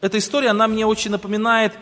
эта 0.00 0.18
история, 0.18 0.50
она 0.50 0.66
мне 0.66 0.86
очень 0.86 1.10
напоминает 1.10 1.74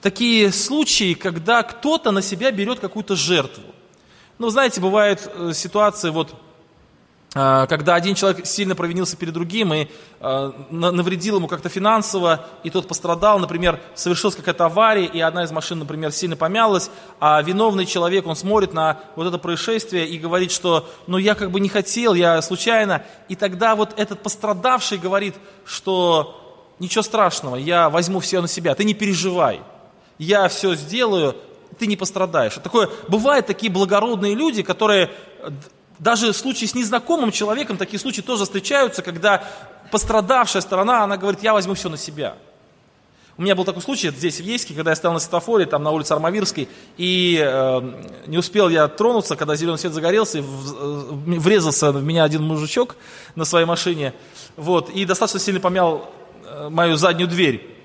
такие 0.00 0.52
случаи, 0.52 1.14
когда 1.14 1.62
кто-то 1.62 2.10
на 2.10 2.22
себя 2.22 2.50
берет 2.50 2.80
какую-то 2.80 3.16
жертву. 3.16 3.64
Ну, 4.38 4.50
знаете, 4.50 4.80
бывают 4.80 5.30
э, 5.32 5.52
ситуации, 5.54 6.10
вот 6.10 6.34
когда 7.36 7.94
один 7.94 8.14
человек 8.14 8.46
сильно 8.46 8.74
провинился 8.74 9.14
перед 9.14 9.34
другим 9.34 9.74
и 9.74 9.88
а, 10.20 10.54
навредил 10.70 11.36
ему 11.36 11.48
как-то 11.48 11.68
финансово, 11.68 12.46
и 12.62 12.70
тот 12.70 12.88
пострадал, 12.88 13.38
например, 13.38 13.78
совершилась 13.94 14.34
какая-то 14.34 14.64
авария, 14.64 15.04
и 15.04 15.20
одна 15.20 15.44
из 15.44 15.50
машин, 15.50 15.78
например, 15.78 16.12
сильно 16.12 16.34
помялась, 16.34 16.90
а 17.20 17.42
виновный 17.42 17.84
человек, 17.84 18.26
он 18.26 18.36
смотрит 18.36 18.72
на 18.72 19.00
вот 19.16 19.26
это 19.26 19.36
происшествие 19.36 20.08
и 20.08 20.16
говорит, 20.16 20.50
что 20.50 20.88
ну 21.06 21.18
я 21.18 21.34
как 21.34 21.50
бы 21.50 21.60
не 21.60 21.68
хотел, 21.68 22.14
я 22.14 22.40
случайно, 22.40 23.02
и 23.28 23.36
тогда 23.36 23.76
вот 23.76 23.92
этот 23.98 24.22
пострадавший 24.22 24.96
говорит, 24.96 25.34
что 25.66 26.64
ничего 26.78 27.02
страшного, 27.02 27.56
я 27.56 27.90
возьму 27.90 28.20
все 28.20 28.40
на 28.40 28.48
себя, 28.48 28.74
ты 28.74 28.84
не 28.84 28.94
переживай, 28.94 29.60
я 30.16 30.48
все 30.48 30.74
сделаю, 30.74 31.36
ты 31.78 31.86
не 31.86 31.96
пострадаешь. 31.96 32.54
Такое, 32.54 32.88
бывают 33.08 33.46
такие 33.46 33.70
благородные 33.70 34.34
люди, 34.34 34.62
которые 34.62 35.10
даже 35.98 36.32
в 36.32 36.36
случае 36.36 36.68
с 36.68 36.74
незнакомым 36.74 37.30
человеком 37.30 37.76
такие 37.76 37.98
случаи 37.98 38.20
тоже 38.20 38.44
встречаются, 38.44 39.02
когда 39.02 39.44
пострадавшая 39.90 40.62
сторона, 40.62 41.04
она 41.04 41.16
говорит, 41.16 41.42
я 41.42 41.52
возьму 41.52 41.74
все 41.74 41.88
на 41.88 41.96
себя. 41.96 42.36
У 43.38 43.42
меня 43.42 43.54
был 43.54 43.64
такой 43.64 43.82
случай 43.82 44.08
здесь, 44.08 44.40
в 44.40 44.44
Ейске, 44.44 44.72
когда 44.72 44.92
я 44.92 44.96
стоял 44.96 45.12
на 45.12 45.20
светофоре, 45.20 45.66
там 45.66 45.82
на 45.82 45.90
улице 45.90 46.12
Армавирской, 46.12 46.68
и 46.96 47.38
э, 47.38 47.92
не 48.26 48.38
успел 48.38 48.70
я 48.70 48.88
тронуться, 48.88 49.36
когда 49.36 49.56
зеленый 49.56 49.78
свет 49.78 49.92
загорелся, 49.92 50.38
и 50.38 50.40
в, 50.40 50.72
э, 50.72 51.38
врезался 51.38 51.92
в 51.92 52.02
меня 52.02 52.24
один 52.24 52.42
мужичок 52.42 52.96
на 53.34 53.44
своей 53.44 53.66
машине, 53.66 54.14
вот, 54.56 54.88
и 54.88 55.04
достаточно 55.04 55.38
сильно 55.38 55.60
помял 55.60 56.10
э, 56.44 56.70
мою 56.70 56.96
заднюю 56.96 57.28
дверь. 57.28 57.75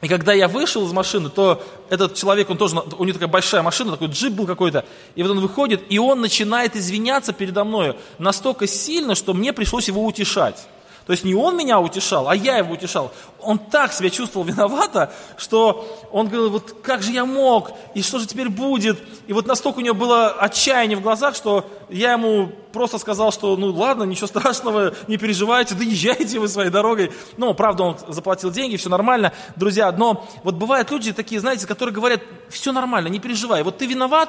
И 0.00 0.08
когда 0.08 0.32
я 0.32 0.48
вышел 0.48 0.86
из 0.86 0.92
машины, 0.92 1.28
то 1.28 1.62
этот 1.90 2.14
человек, 2.14 2.48
он 2.48 2.56
тоже, 2.56 2.76
у 2.76 3.04
него 3.04 3.12
такая 3.12 3.28
большая 3.28 3.62
машина, 3.62 3.92
такой 3.92 4.08
джип 4.08 4.32
был 4.32 4.46
какой-то, 4.46 4.86
и 5.14 5.22
вот 5.22 5.30
он 5.32 5.40
выходит, 5.40 5.82
и 5.90 5.98
он 5.98 6.20
начинает 6.20 6.74
извиняться 6.74 7.32
передо 7.34 7.64
мной 7.64 7.96
настолько 8.18 8.66
сильно, 8.66 9.14
что 9.14 9.34
мне 9.34 9.52
пришлось 9.52 9.88
его 9.88 10.04
утешать. 10.04 10.66
То 11.10 11.12
есть 11.14 11.24
не 11.24 11.34
он 11.34 11.56
меня 11.56 11.80
утешал, 11.80 12.28
а 12.28 12.36
я 12.36 12.58
его 12.58 12.74
утешал. 12.74 13.10
Он 13.40 13.58
так 13.58 13.92
себя 13.92 14.10
чувствовал 14.10 14.46
виновато, 14.46 15.12
что 15.36 15.98
он 16.12 16.28
говорил, 16.28 16.50
вот 16.50 16.76
как 16.84 17.02
же 17.02 17.10
я 17.10 17.24
мог, 17.24 17.72
и 17.96 18.02
что 18.02 18.20
же 18.20 18.28
теперь 18.28 18.48
будет. 18.48 18.96
И 19.26 19.32
вот 19.32 19.44
настолько 19.44 19.78
у 19.78 19.80
него 19.80 19.96
было 19.96 20.28
отчаяние 20.30 20.96
в 20.96 21.00
глазах, 21.00 21.34
что 21.34 21.68
я 21.88 22.12
ему 22.12 22.52
просто 22.72 22.98
сказал, 22.98 23.32
что 23.32 23.56
ну 23.56 23.72
ладно, 23.72 24.04
ничего 24.04 24.28
страшного, 24.28 24.94
не 25.08 25.16
переживайте, 25.16 25.74
доезжайте 25.74 26.38
вы 26.38 26.46
своей 26.46 26.70
дорогой. 26.70 27.10
Ну, 27.36 27.54
правда, 27.54 27.82
он 27.82 27.96
заплатил 28.06 28.52
деньги, 28.52 28.76
все 28.76 28.88
нормально, 28.88 29.32
друзья. 29.56 29.90
Но 29.90 30.24
вот 30.44 30.54
бывают 30.54 30.92
люди 30.92 31.12
такие, 31.12 31.40
знаете, 31.40 31.66
которые 31.66 31.92
говорят, 31.92 32.20
все 32.50 32.70
нормально, 32.70 33.08
не 33.08 33.18
переживай. 33.18 33.64
Вот 33.64 33.78
ты 33.78 33.86
виноват, 33.86 34.28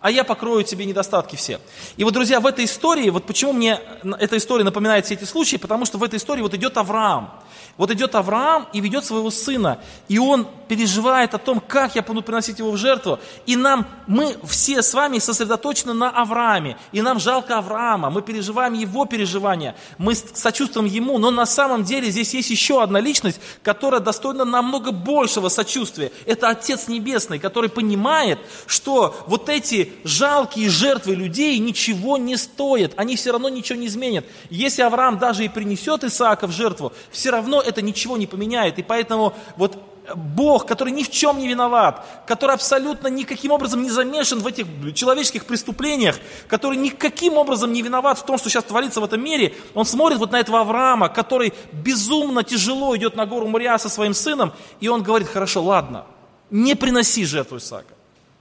а 0.00 0.10
я 0.10 0.24
покрою 0.24 0.64
тебе 0.64 0.86
недостатки 0.86 1.36
все. 1.36 1.60
И 1.96 2.04
вот, 2.04 2.14
друзья, 2.14 2.40
в 2.40 2.46
этой 2.46 2.64
истории, 2.64 3.10
вот 3.10 3.24
почему 3.24 3.52
мне 3.52 3.80
эта 4.18 4.36
история 4.36 4.64
напоминает 4.64 5.06
все 5.06 5.14
эти 5.14 5.24
случаи, 5.24 5.56
потому 5.56 5.84
что 5.84 5.98
в 5.98 6.02
этой 6.02 6.16
истории 6.16 6.42
вот 6.42 6.54
идет 6.54 6.76
Авраам. 6.76 7.30
Вот 7.76 7.90
идет 7.90 8.14
Авраам 8.14 8.68
и 8.72 8.80
ведет 8.80 9.04
своего 9.04 9.30
сына, 9.30 9.78
и 10.08 10.18
он 10.18 10.46
переживает 10.68 11.34
о 11.34 11.38
том, 11.38 11.60
как 11.66 11.94
я 11.94 12.02
буду 12.02 12.20
приносить 12.22 12.58
его 12.58 12.70
в 12.72 12.76
жертву. 12.76 13.18
И 13.46 13.56
нам, 13.56 13.86
мы 14.06 14.36
все 14.44 14.82
с 14.82 14.92
вами 14.92 15.18
сосредоточены 15.18 15.94
на 15.94 16.10
Аврааме, 16.10 16.76
и 16.92 17.00
нам 17.00 17.18
жалко 17.18 17.56
Авраама, 17.56 18.10
мы 18.10 18.22
переживаем 18.22 18.74
его 18.74 19.06
переживания, 19.06 19.74
мы 19.98 20.14
сочувствуем 20.14 20.86
ему, 20.86 21.16
но 21.18 21.30
на 21.30 21.46
самом 21.46 21.84
деле 21.84 22.10
здесь 22.10 22.34
есть 22.34 22.50
еще 22.50 22.82
одна 22.82 23.00
личность, 23.00 23.40
которая 23.62 24.00
достойна 24.00 24.44
намного 24.44 24.92
большего 24.92 25.48
сочувствия. 25.48 26.12
Это 26.26 26.50
Отец 26.50 26.86
Небесный, 26.88 27.38
который 27.38 27.70
понимает, 27.70 28.38
что 28.66 29.16
вот 29.26 29.48
эти 29.48 29.89
жалкие 30.04 30.68
жертвы 30.68 31.14
людей 31.14 31.58
ничего 31.58 32.16
не 32.16 32.36
стоят, 32.36 32.92
они 32.96 33.16
все 33.16 33.32
равно 33.32 33.48
ничего 33.48 33.78
не 33.78 33.86
изменят. 33.86 34.24
Если 34.50 34.82
Авраам 34.82 35.18
даже 35.18 35.44
и 35.44 35.48
принесет 35.48 36.04
Исаака 36.04 36.46
в 36.46 36.52
жертву, 36.52 36.92
все 37.10 37.30
равно 37.30 37.60
это 37.60 37.82
ничего 37.82 38.16
не 38.16 38.26
поменяет. 38.26 38.78
И 38.78 38.82
поэтому 38.82 39.34
вот 39.56 39.78
Бог, 40.14 40.66
который 40.66 40.92
ни 40.92 41.02
в 41.02 41.10
чем 41.10 41.38
не 41.38 41.48
виноват, 41.48 42.04
который 42.26 42.54
абсолютно 42.54 43.08
никаким 43.08 43.52
образом 43.52 43.82
не 43.82 43.90
замешан 43.90 44.40
в 44.40 44.46
этих 44.46 44.66
человеческих 44.94 45.44
преступлениях, 45.44 46.16
который 46.48 46.76
никаким 46.76 47.36
образом 47.36 47.72
не 47.72 47.82
виноват 47.82 48.18
в 48.18 48.24
том, 48.24 48.38
что 48.38 48.48
сейчас 48.48 48.64
творится 48.64 49.00
в 49.00 49.04
этом 49.04 49.22
мире, 49.22 49.54
он 49.74 49.84
смотрит 49.84 50.18
вот 50.18 50.32
на 50.32 50.40
этого 50.40 50.60
Авраама, 50.60 51.08
который 51.08 51.52
безумно 51.72 52.42
тяжело 52.42 52.96
идет 52.96 53.16
на 53.16 53.26
гору 53.26 53.46
Мария 53.46 53.78
со 53.78 53.88
своим 53.88 54.14
сыном, 54.14 54.52
и 54.80 54.88
он 54.88 55.02
говорит, 55.02 55.28
хорошо, 55.28 55.62
ладно, 55.62 56.06
не 56.50 56.74
приноси 56.74 57.24
жертву 57.24 57.58
Исаака, 57.58 57.94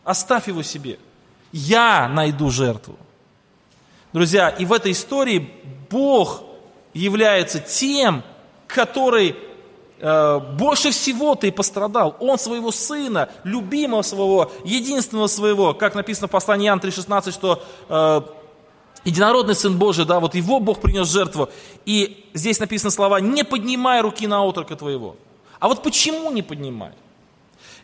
оставь 0.04 0.48
его 0.48 0.64
себе, 0.64 1.00
я 1.52 2.08
найду 2.08 2.50
жертву. 2.50 2.96
Друзья, 4.14 4.50
и 4.50 4.66
в 4.66 4.74
этой 4.74 4.92
истории 4.92 5.52
Бог 5.90 6.44
является 6.94 7.60
тем, 7.60 8.24
который 8.68 9.36
Э, 10.02 10.40
больше 10.40 10.92
всего 10.92 11.36
ты 11.36 11.52
пострадал. 11.52 12.16
Он 12.20 12.38
своего 12.38 12.72
сына, 12.72 13.30
любимого 13.44 14.02
своего, 14.02 14.52
единственного 14.64 15.28
своего, 15.28 15.74
как 15.74 15.94
написано 15.94 16.28
в 16.28 16.32
послании 16.32 16.68
Иоанна 16.68 16.80
3,16, 16.80 17.32
что 17.32 17.62
э, 17.90 18.22
единородный 19.04 19.56
Сын 19.56 19.78
Божий, 19.78 20.06
да, 20.06 20.20
вот 20.20 20.36
его 20.36 20.60
Бог 20.60 20.80
принес 20.80 21.10
жертву. 21.10 21.50
И 21.86 22.30
здесь 22.34 22.60
написано 22.60 22.92
слова, 22.92 23.20
не 23.20 23.44
поднимай 23.44 24.02
руки 24.02 24.26
на 24.26 24.44
отрока 24.44 24.76
твоего. 24.78 25.18
А 25.60 25.68
вот 25.68 25.84
почему 25.84 26.32
не 26.32 26.42
поднимай? 26.42 26.94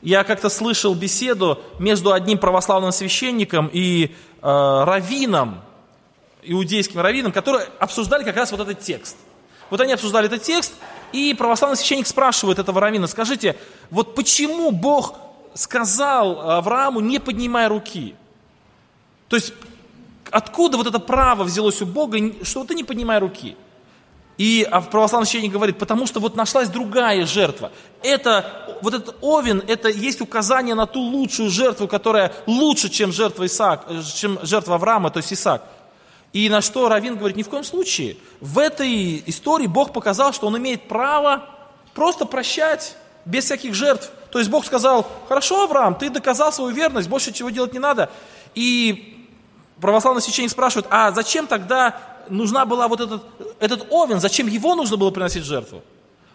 Я 0.01 0.23
как-то 0.23 0.49
слышал 0.49 0.93
беседу 0.93 1.59
между 1.79 2.13
одним 2.13 2.37
православным 2.37 2.91
священником 2.91 3.69
и 3.71 4.05
э, 4.05 4.11
раввином, 4.41 5.61
иудейским 6.43 6.99
раввином, 6.99 7.31
которые 7.31 7.67
обсуждали 7.79 8.23
как 8.23 8.35
раз 8.35 8.51
вот 8.51 8.61
этот 8.61 8.79
текст. 8.79 9.17
Вот 9.69 9.81
они 9.81 9.93
обсуждали 9.93 10.27
этот 10.27 10.43
текст, 10.43 10.73
и 11.11 11.33
православный 11.33 11.77
священник 11.77 12.07
спрашивает 12.07 12.59
этого 12.59 12.79
равина, 12.79 13.07
скажите, 13.07 13.57
вот 13.89 14.13
почему 14.15 14.71
Бог 14.71 15.15
сказал 15.53 16.51
Аврааму, 16.51 16.99
не 16.99 17.19
поднимай 17.19 17.67
руки? 17.67 18.15
То 19.27 19.35
есть, 19.35 19.53
откуда 20.29 20.77
вот 20.77 20.87
это 20.87 20.99
право 20.99 21.43
взялось 21.43 21.81
у 21.81 21.85
Бога, 21.85 22.17
что 22.43 22.63
ты 22.63 22.75
не 22.75 22.83
поднимай 22.83 23.19
руки? 23.19 23.57
И 24.37 24.67
а 24.69 24.81
православный 24.81 25.25
священник 25.25 25.53
говорит, 25.53 25.77
потому 25.77 26.07
что 26.07 26.19
вот 26.19 26.35
нашлась 26.35 26.67
другая 26.67 27.25
жертва. 27.25 27.71
Это, 28.03 28.77
вот 28.81 28.93
этот 28.93 29.15
овен, 29.21 29.63
это 29.67 29.87
есть 29.87 30.19
указание 30.19 30.75
на 30.75 30.85
ту 30.85 30.99
лучшую 30.99 31.49
жертву, 31.49 31.87
которая 31.87 32.33
лучше, 32.45 32.89
чем 32.89 33.13
жертва, 33.13 33.45
Исаак, 33.45 33.87
чем 34.13 34.37
жертва 34.43 34.75
Авраама, 34.75 35.09
то 35.09 35.17
есть 35.17 35.31
Исаак. 35.31 35.63
И 36.33 36.49
на 36.49 36.61
что 36.61 36.89
Равин 36.89 37.15
говорит, 37.15 37.37
ни 37.37 37.43
в 37.43 37.49
коем 37.49 37.63
случае. 37.63 38.17
В 38.41 38.59
этой 38.59 39.23
истории 39.25 39.67
Бог 39.67 39.93
показал, 39.93 40.33
что 40.33 40.47
он 40.47 40.57
имеет 40.57 40.85
право 40.89 41.45
просто 41.93 42.25
прощать 42.25 42.97
без 43.23 43.45
всяких 43.45 43.73
жертв. 43.73 44.11
То 44.31 44.39
есть 44.39 44.51
Бог 44.51 44.65
сказал, 44.65 45.07
хорошо, 45.29 45.63
Авраам, 45.63 45.95
ты 45.95 46.09
доказал 46.09 46.51
свою 46.51 46.75
верность, 46.75 47.07
больше 47.07 47.31
чего 47.31 47.51
делать 47.51 47.71
не 47.71 47.79
надо. 47.79 48.09
И 48.53 49.29
православный 49.79 50.21
священник 50.21 50.51
спрашивает, 50.51 50.87
а 50.89 51.11
зачем 51.11 51.47
тогда 51.47 51.95
нужна 52.29 52.65
была 52.65 52.87
вот 52.87 53.01
этот, 53.01 53.23
этот 53.59 53.87
овен, 53.89 54.19
зачем 54.19 54.47
его 54.47 54.75
нужно 54.75 54.97
было 54.97 55.11
приносить 55.11 55.43
жертву? 55.43 55.81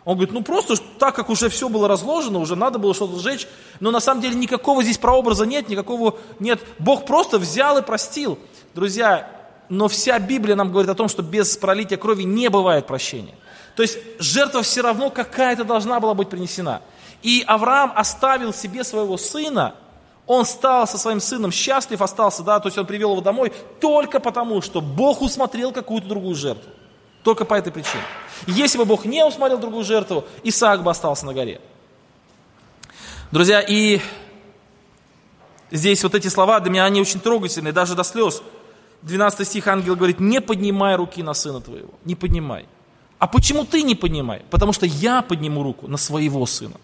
Он 0.04 0.16
говорит, 0.16 0.32
ну 0.32 0.42
просто 0.42 0.76
так 0.98 1.14
как 1.14 1.28
уже 1.28 1.48
все 1.48 1.68
было 1.68 1.86
разложено, 1.86 2.38
уже 2.38 2.56
надо 2.56 2.78
было 2.78 2.94
что-то 2.94 3.18
сжечь, 3.18 3.46
но 3.80 3.90
на 3.90 4.00
самом 4.00 4.22
деле 4.22 4.34
никакого 4.34 4.82
здесь 4.82 4.98
прообраза 4.98 5.44
нет, 5.44 5.68
никакого 5.68 6.16
нет. 6.38 6.60
Бог 6.78 7.04
просто 7.04 7.38
взял 7.38 7.76
и 7.76 7.82
простил. 7.82 8.38
Друзья, 8.74 9.30
но 9.68 9.88
вся 9.88 10.18
Библия 10.18 10.56
нам 10.56 10.70
говорит 10.70 10.90
о 10.90 10.94
том, 10.94 11.08
что 11.08 11.22
без 11.22 11.56
пролития 11.56 11.98
крови 11.98 12.24
не 12.24 12.48
бывает 12.48 12.86
прощения. 12.86 13.34
То 13.76 13.82
есть 13.82 13.98
жертва 14.18 14.62
все 14.62 14.80
равно 14.80 15.10
какая-то 15.10 15.64
должна 15.64 16.00
была 16.00 16.14
быть 16.14 16.28
принесена. 16.28 16.80
И 17.22 17.44
Авраам 17.46 17.92
оставил 17.94 18.52
себе 18.52 18.84
своего 18.84 19.16
сына, 19.18 19.74
он 20.30 20.44
стал 20.44 20.86
со 20.86 20.96
своим 20.96 21.18
сыном 21.18 21.50
счастлив, 21.50 22.00
остался, 22.00 22.44
да, 22.44 22.60
то 22.60 22.68
есть 22.68 22.78
он 22.78 22.86
привел 22.86 23.10
его 23.10 23.20
домой 23.20 23.52
только 23.80 24.20
потому, 24.20 24.62
что 24.62 24.80
Бог 24.80 25.22
усмотрел 25.22 25.72
какую-то 25.72 26.06
другую 26.06 26.36
жертву. 26.36 26.70
Только 27.24 27.44
по 27.44 27.54
этой 27.54 27.72
причине. 27.72 28.04
Если 28.46 28.78
бы 28.78 28.84
Бог 28.84 29.04
не 29.04 29.24
усмотрел 29.24 29.58
другую 29.58 29.82
жертву, 29.82 30.24
Исаак 30.44 30.84
бы 30.84 30.90
остался 30.92 31.26
на 31.26 31.34
горе. 31.34 31.60
Друзья, 33.32 33.60
и 33.60 34.00
здесь 35.72 36.00
вот 36.04 36.14
эти 36.14 36.28
слова 36.28 36.60
для 36.60 36.70
меня, 36.70 36.84
они 36.84 37.00
очень 37.00 37.18
трогательные, 37.18 37.72
даже 37.72 37.96
до 37.96 38.04
слез. 38.04 38.40
12 39.02 39.44
стих 39.44 39.66
ангел 39.66 39.96
говорит, 39.96 40.20
не 40.20 40.40
поднимай 40.40 40.94
руки 40.94 41.24
на 41.24 41.34
сына 41.34 41.60
твоего, 41.60 41.94
не 42.04 42.14
поднимай. 42.14 42.66
А 43.18 43.26
почему 43.26 43.64
ты 43.64 43.82
не 43.82 43.96
поднимай? 43.96 44.42
Потому 44.48 44.72
что 44.72 44.86
я 44.86 45.22
подниму 45.22 45.64
руку 45.64 45.88
на 45.88 45.96
своего 45.96 46.46
сына. 46.46 46.76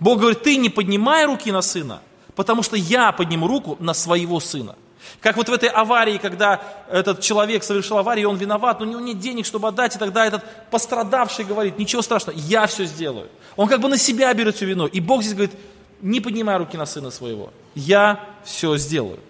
Бог 0.00 0.18
говорит, 0.18 0.42
ты 0.42 0.58
не 0.58 0.68
поднимай 0.68 1.24
руки 1.24 1.50
на 1.50 1.62
сына, 1.62 2.02
потому 2.40 2.62
что 2.62 2.74
я 2.74 3.12
подниму 3.12 3.46
руку 3.46 3.76
на 3.80 3.92
своего 3.92 4.40
сына. 4.40 4.74
Как 5.20 5.36
вот 5.36 5.50
в 5.50 5.52
этой 5.52 5.68
аварии, 5.68 6.16
когда 6.16 6.62
этот 6.90 7.20
человек 7.20 7.62
совершил 7.62 7.98
аварию, 7.98 8.30
он 8.30 8.38
виноват, 8.38 8.80
но 8.80 8.86
у 8.86 8.88
него 8.88 9.00
нет 9.00 9.18
денег, 9.18 9.44
чтобы 9.44 9.68
отдать, 9.68 9.94
и 9.94 9.98
тогда 9.98 10.24
этот 10.24 10.42
пострадавший 10.70 11.44
говорит, 11.44 11.78
ничего 11.78 12.00
страшного, 12.00 12.38
я 12.38 12.66
все 12.66 12.86
сделаю. 12.86 13.28
Он 13.56 13.68
как 13.68 13.82
бы 13.82 13.90
на 13.90 13.98
себя 13.98 14.32
берет 14.32 14.56
всю 14.56 14.64
вину. 14.64 14.86
И 14.86 15.00
Бог 15.00 15.20
здесь 15.20 15.34
говорит, 15.34 15.54
не 16.00 16.18
поднимай 16.18 16.56
руки 16.56 16.78
на 16.78 16.86
сына 16.86 17.10
своего, 17.10 17.52
я 17.74 18.18
все 18.42 18.78
сделаю. 18.78 19.20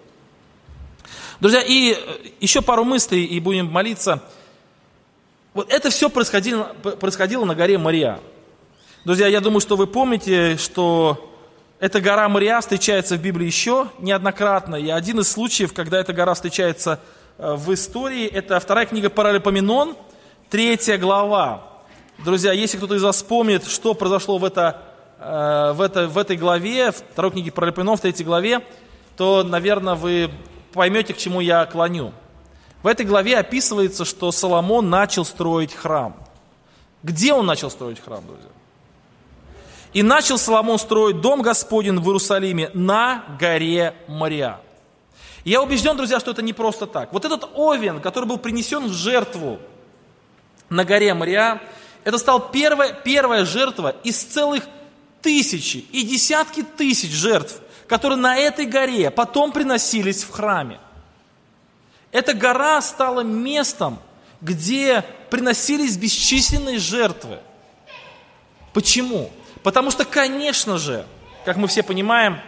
Друзья, 1.41 1.61
и 1.61 1.91
э, 1.91 2.29
еще 2.39 2.61
пару 2.61 2.85
мыслей, 2.85 3.25
и 3.25 3.41
будем 3.41 3.65
молиться. 3.69 4.23
Вот 5.53 5.69
это 5.69 5.89
все 5.89 6.09
происходило, 6.09 6.73
происходило 6.97 7.43
на 7.43 7.55
горе 7.55 7.77
Мария. 7.77 8.21
Друзья, 9.03 9.27
я 9.27 9.41
думаю, 9.41 9.59
что 9.59 9.75
вы 9.75 9.85
помните, 9.85 10.55
что 10.55 11.27
эта 11.81 11.99
гора 11.99 12.29
Мария 12.29 12.61
встречается 12.61 13.17
в 13.17 13.21
Библии 13.21 13.47
еще 13.47 13.87
неоднократно. 13.97 14.75
И 14.75 14.91
один 14.91 15.19
из 15.19 15.31
случаев, 15.31 15.73
когда 15.73 15.99
эта 15.99 16.13
гора 16.13 16.35
встречается 16.35 16.99
э, 17.39 17.55
в 17.55 17.73
истории, 17.73 18.27
это 18.27 18.59
вторая 18.59 18.85
книга 18.85 19.09
Паралипоменон, 19.09 19.97
третья 20.51 20.99
глава. 20.99 21.63
Друзья, 22.23 22.51
если 22.51 22.77
кто-то 22.77 22.93
из 22.93 23.01
вас 23.01 23.23
помнит, 23.23 23.65
что 23.65 23.95
произошло 23.95 24.37
в, 24.37 24.45
это, 24.45 24.79
э, 25.17 25.71
в, 25.73 25.81
это, 25.81 26.07
в 26.07 26.19
этой 26.19 26.37
главе, 26.37 26.91
второй 26.91 27.31
книге 27.31 27.51
Паралипоменон, 27.51 27.97
в 27.97 28.01
третьей 28.01 28.25
главе, 28.25 28.61
то, 29.17 29.41
наверное, 29.41 29.95
вы 29.95 30.29
поймете, 30.73 31.15
к 31.15 31.17
чему 31.17 31.39
я 31.39 31.65
клоню. 31.65 32.13
В 32.83 32.87
этой 32.87 33.07
главе 33.07 33.39
описывается, 33.39 34.05
что 34.05 34.31
Соломон 34.31 34.87
начал 34.91 35.25
строить 35.25 35.73
храм. 35.73 36.15
Где 37.01 37.33
он 37.33 37.47
начал 37.47 37.71
строить 37.71 37.99
храм, 37.99 38.23
друзья? 38.23 38.49
И 39.93 40.03
начал 40.03 40.37
Соломон 40.37 40.79
строить 40.79 41.19
дом 41.19 41.41
Господень 41.41 41.99
в 41.99 42.05
Иерусалиме 42.05 42.71
на 42.73 43.25
горе 43.39 43.93
Мария. 44.07 44.61
я 45.43 45.61
убежден, 45.61 45.97
друзья, 45.97 46.19
что 46.19 46.31
это 46.31 46.41
не 46.41 46.53
просто 46.53 46.87
так. 46.87 47.11
Вот 47.11 47.25
этот 47.25 47.49
овен, 47.55 47.99
который 47.99 48.25
был 48.25 48.37
принесен 48.37 48.85
в 48.87 48.93
жертву 48.93 49.59
на 50.69 50.85
горе 50.85 51.13
Мария, 51.13 51.61
это 52.05 52.17
стал 52.17 52.51
первая, 52.51 52.93
первая 52.93 53.45
жертва 53.45 53.95
из 54.03 54.23
целых 54.23 54.63
тысячи 55.21 55.77
и 55.91 56.03
десятки 56.03 56.63
тысяч 56.63 57.11
жертв, 57.11 57.59
которые 57.87 58.17
на 58.17 58.37
этой 58.37 58.65
горе 58.65 59.11
потом 59.11 59.51
приносились 59.51 60.23
в 60.23 60.31
храме. 60.31 60.79
Эта 62.13 62.33
гора 62.33 62.81
стала 62.81 63.21
местом, 63.21 63.99
где 64.39 65.03
приносились 65.29 65.97
бесчисленные 65.97 66.79
жертвы. 66.79 67.39
Почему? 68.73 69.31
Потому 69.63 69.91
что, 69.91 70.05
конечно 70.05 70.77
же, 70.77 71.05
как 71.45 71.57
мы 71.57 71.67
все 71.67 71.83
понимаем, 71.83 72.39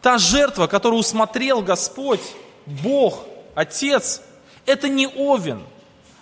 та 0.00 0.18
жертва, 0.18 0.66
которую 0.66 1.00
усмотрел 1.00 1.62
Господь, 1.62 2.20
Бог, 2.66 3.24
Отец, 3.54 4.22
это 4.66 4.88
не 4.88 5.06
Овен, 5.06 5.62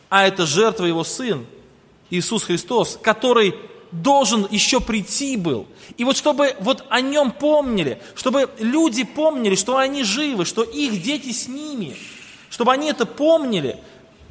а 0.09 0.27
это 0.27 0.47
жертва 0.47 0.87
Его 0.87 1.05
Сын, 1.05 1.47
Иисус 2.11 2.45
Христос, 2.45 2.99
который 3.01 3.55
должен 3.91 4.47
еще 4.51 4.81
прийти 4.81 5.37
был. 5.37 5.67
И 5.97 6.05
вот 6.05 6.17
чтобы 6.17 6.57
вот 6.61 6.85
о 6.89 7.01
нем 7.01 7.31
помнили, 7.31 8.01
чтобы 8.15 8.49
люди 8.59 9.05
помнили, 9.05 9.55
что 9.55 9.77
они 9.77 10.03
живы, 10.03 10.45
что 10.45 10.63
их 10.63 11.03
дети 11.03 11.33
с 11.33 11.47
ними, 11.47 11.97
чтобы 12.49 12.73
они 12.73 12.89
это 12.89 13.07
помнили. 13.07 13.79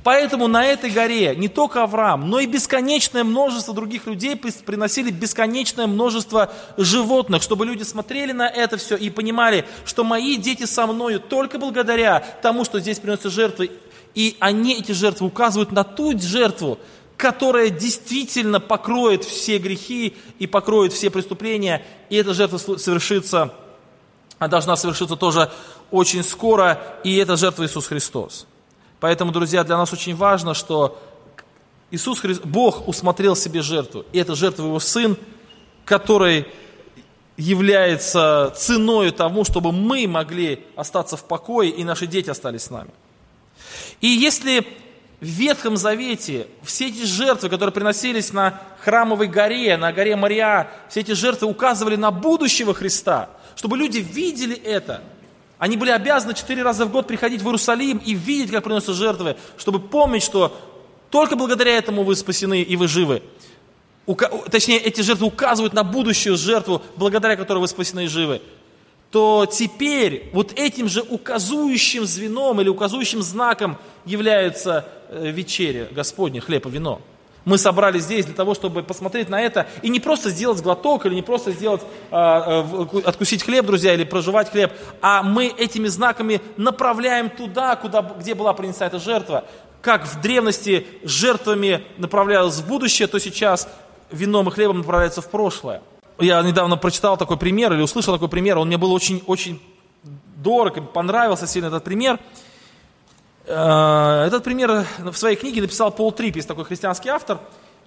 Поэтому 0.04 0.48
на 0.48 0.66
этой 0.66 0.90
горе 0.90 1.36
не 1.36 1.48
только 1.48 1.84
Авраам, 1.84 2.30
но 2.30 2.40
и 2.40 2.48
бесконечное 2.48 3.24
множество 3.24 3.74
других 3.74 4.08
людей 4.08 4.36
приносили 4.36 5.12
бесконечное 5.12 5.86
множество 5.86 6.52
животных, 6.78 7.44
чтобы 7.44 7.68
люди 7.68 7.84
смотрели 7.84 8.32
на 8.32 8.50
это 8.50 8.78
все 8.78 8.96
и 8.96 9.12
понимали, 9.12 9.66
что 9.86 10.04
мои 10.04 10.38
дети 10.38 10.66
со 10.66 10.88
мною 10.88 11.20
только 11.20 11.60
благодаря 11.60 12.20
тому, 12.42 12.66
что 12.66 12.80
здесь 12.80 13.00
приносятся 13.00 13.30
жертвы, 13.30 13.72
и 14.16 14.36
они, 14.40 14.74
эти 14.74 14.92
жертвы, 14.92 15.28
указывают 15.28 15.72
на 15.72 15.84
ту 15.84 16.18
жертву, 16.18 16.80
которая 17.16 17.70
действительно 17.70 18.60
покроет 18.60 19.24
все 19.24 19.60
грехи 19.60 20.16
и 20.40 20.48
покроет 20.48 20.94
все 20.94 21.12
преступления, 21.12 21.86
и 22.10 22.16
эта 22.16 22.34
жертва 22.34 22.58
совершится 22.58 23.54
должна 24.40 24.76
совершиться 24.76 25.16
тоже 25.16 25.52
очень 25.92 26.24
скоро, 26.24 26.82
и 27.04 27.16
это 27.18 27.36
жертва 27.36 27.66
Иисус 27.66 27.86
Христос. 27.86 28.48
Поэтому, 29.02 29.32
друзья, 29.32 29.64
для 29.64 29.78
нас 29.78 29.92
очень 29.92 30.16
важно, 30.16 30.54
что 30.54 31.02
Иисус 31.90 32.20
Христос, 32.20 32.46
Бог 32.46 32.88
усмотрел 32.88 33.36
себе 33.36 33.64
жертву, 33.64 34.06
и 34.14 34.20
это 34.20 34.36
жертва 34.36 34.68
Его 34.68 34.80
Сын, 34.80 35.18
который 35.86 36.46
является 37.36 38.54
ценой 38.56 39.10
тому, 39.10 39.44
чтобы 39.44 39.72
мы 39.72 40.08
могли 40.08 40.64
остаться 40.76 41.18
в 41.18 41.24
покое, 41.24 41.72
и 41.72 41.84
наши 41.84 42.06
дети 42.06 42.30
остались 42.30 42.66
с 42.66 42.70
нами. 42.70 42.92
И 44.02 44.08
если 44.08 44.68
в 45.20 45.26
Ветхом 45.26 45.78
Завете 45.78 46.46
все 46.62 46.90
эти 46.90 47.04
жертвы, 47.04 47.50
которые 47.50 47.74
приносились 47.74 48.32
на 48.32 48.62
храмовой 48.82 49.28
горе, 49.28 49.78
на 49.78 49.92
горе 49.92 50.16
Мария, 50.16 50.70
все 50.90 51.00
эти 51.00 51.14
жертвы 51.14 51.48
указывали 51.48 51.96
на 51.96 52.12
будущего 52.12 52.76
Христа, 52.76 53.32
чтобы 53.56 53.78
люди 53.78 53.98
видели 53.98 54.56
это. 54.56 55.02
Они 55.62 55.78
были 55.78 55.92
обязаны 55.92 56.34
четыре 56.34 56.64
раза 56.64 56.88
в 56.88 56.92
год 56.92 57.06
приходить 57.06 57.44
в 57.44 57.46
Иерусалим 57.46 58.00
и 58.00 58.16
видеть, 58.16 58.50
как 58.50 58.64
приносятся 58.64 58.96
жертвы, 58.96 59.38
чтобы 59.60 59.80
помнить, 59.80 60.24
что 60.24 60.58
только 61.12 61.36
благодаря 61.36 61.78
этому 61.78 62.02
вы 62.02 62.16
спасены 62.16 62.64
и 62.64 62.76
вы 62.76 62.88
живы. 62.88 63.22
Точнее, 64.50 64.80
эти 64.80 65.02
жертвы 65.02 65.28
указывают 65.28 65.76
на 65.76 65.84
будущую 65.84 66.36
жертву, 66.36 66.82
благодаря 66.96 67.36
которой 67.36 67.60
вы 67.60 67.68
спасены 67.68 68.06
и 68.06 68.08
живы 68.08 68.42
то 69.12 69.46
теперь 69.46 70.30
вот 70.32 70.58
этим 70.58 70.88
же 70.88 71.02
указующим 71.02 72.06
звеном 72.06 72.62
или 72.62 72.70
указующим 72.70 73.22
знаком 73.22 73.78
является 74.06 74.88
э, 75.10 75.30
вечеря 75.32 75.90
Господня, 75.92 76.40
хлеб 76.40 76.66
и 76.66 76.70
вино. 76.70 77.02
Мы 77.46 77.58
собрались 77.58 78.04
здесь 78.04 78.26
для 78.26 78.36
того, 78.36 78.54
чтобы 78.54 78.84
посмотреть 78.84 79.30
на 79.30 79.42
это 79.42 79.68
и 79.82 79.90
не 79.90 80.00
просто 80.00 80.30
сделать 80.30 80.62
глоток 80.62 81.06
или 81.06 81.16
не 81.16 81.22
просто 81.22 81.52
сделать, 81.52 81.82
а, 82.12 82.64
а, 82.64 83.00
откусить 83.06 83.44
хлеб, 83.44 83.66
друзья, 83.66 83.94
или 83.94 84.04
проживать 84.04 84.52
хлеб, 84.52 84.72
а 85.02 85.24
мы 85.24 85.48
этими 85.48 85.88
знаками 85.88 86.42
направляем 86.58 87.30
туда, 87.30 87.76
куда, 87.76 88.02
где 88.02 88.36
была 88.36 88.54
принесена 88.54 88.88
эта 88.88 89.00
жертва. 89.00 89.46
Как 89.82 90.06
в 90.06 90.22
древности 90.22 90.86
жертвами 91.04 91.84
направлялась 91.98 92.60
в 92.60 92.68
будущее, 92.68 93.08
то 93.08 93.20
сейчас 93.20 93.68
вином 94.12 94.48
и 94.50 94.52
хлебом 94.52 94.80
направляется 94.80 95.22
в 95.22 95.30
прошлое 95.30 95.82
я 96.22 96.42
недавно 96.42 96.78
прочитал 96.78 97.18
такой 97.18 97.38
пример 97.38 97.74
или 97.74 97.82
услышал 97.82 98.14
такой 98.14 98.30
пример, 98.30 98.58
он 98.58 98.68
мне 98.68 98.78
был 98.78 98.92
очень, 98.94 99.24
очень 99.28 99.62
дорог, 100.38 100.92
понравился 100.94 101.48
сильно 101.48 101.68
этот 101.68 101.84
пример. 101.84 102.20
Э, 103.46 104.26
этот 104.28 104.44
пример 104.44 104.86
в 105.00 105.16
своей 105.16 105.36
книге 105.36 105.62
написал 105.62 105.92
Пол 105.92 106.12
Трип, 106.12 106.36
есть 106.36 106.48
такой 106.48 106.66
христианский 106.66 107.10
автор, 107.10 107.40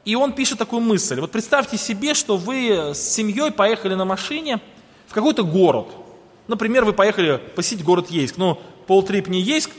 и 0.05 0.17
он 0.17 0.33
пишет 0.33 0.59
такую 0.59 0.83
мысль. 0.83 1.21
Вот 1.21 1.31
представьте 1.31 1.77
себе, 1.77 2.15
что 2.15 2.37
вы 2.37 2.93
с 2.95 2.99
семьей 2.99 3.51
поехали 3.51 3.95
на 3.95 4.05
машине 4.05 4.61
в 5.07 5.15
какой-то 5.15 5.45
город. 5.45 5.89
Например, 6.49 6.85
вы 6.85 6.93
поехали 6.93 7.41
посетить 7.55 7.85
город 7.85 8.11
Ейск. 8.11 8.37
Ну, 8.37 8.59
Пол 8.87 9.03
Трип 9.03 9.29
не 9.29 9.41
Ейск, 9.41 9.71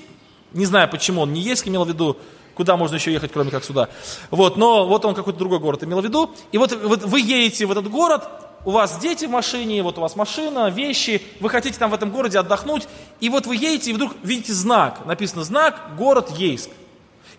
не 0.54 0.66
знаю 0.66 0.90
почему 0.90 1.22
он 1.22 1.34
не 1.34 1.42
Ейск 1.42 1.68
имел 1.68 1.84
в 1.84 1.90
виду, 1.90 2.18
куда 2.56 2.78
можно 2.78 2.96
еще 2.96 3.12
ехать, 3.12 3.32
кроме 3.32 3.52
как 3.52 3.64
сюда. 3.64 3.90
Вот, 4.32 4.58
но 4.58 4.88
вот 4.88 5.06
он 5.06 5.14
какой-то 5.14 5.38
другой 5.38 5.60
город 5.60 5.84
имел 5.84 6.02
в 6.02 6.04
виду. 6.04 6.32
И 6.52 6.58
вот, 6.58 6.72
вот 6.72 7.04
вы 7.04 7.20
едете 7.20 7.66
в 7.66 7.72
этот 7.72 7.90
город, 7.90 8.24
у 8.66 8.72
вас 8.72 8.98
дети 9.00 9.26
в 9.26 9.30
машине, 9.30 9.84
вот 9.84 9.98
у 9.98 10.02
вас 10.02 10.16
машина, 10.16 10.70
вещи, 10.70 11.22
вы 11.40 11.50
хотите 11.50 11.78
там 11.78 11.92
в 11.92 11.94
этом 11.94 12.10
городе 12.10 12.40
отдохнуть, 12.40 12.88
и 13.20 13.30
вот 13.30 13.46
вы 13.46 13.56
едете, 13.56 13.92
и 13.92 13.94
вдруг 13.94 14.14
видите 14.24 14.54
знак, 14.54 15.06
написано 15.06 15.44
знак 15.44 15.96
«Город 15.98 16.32
Ейск». 16.32 16.70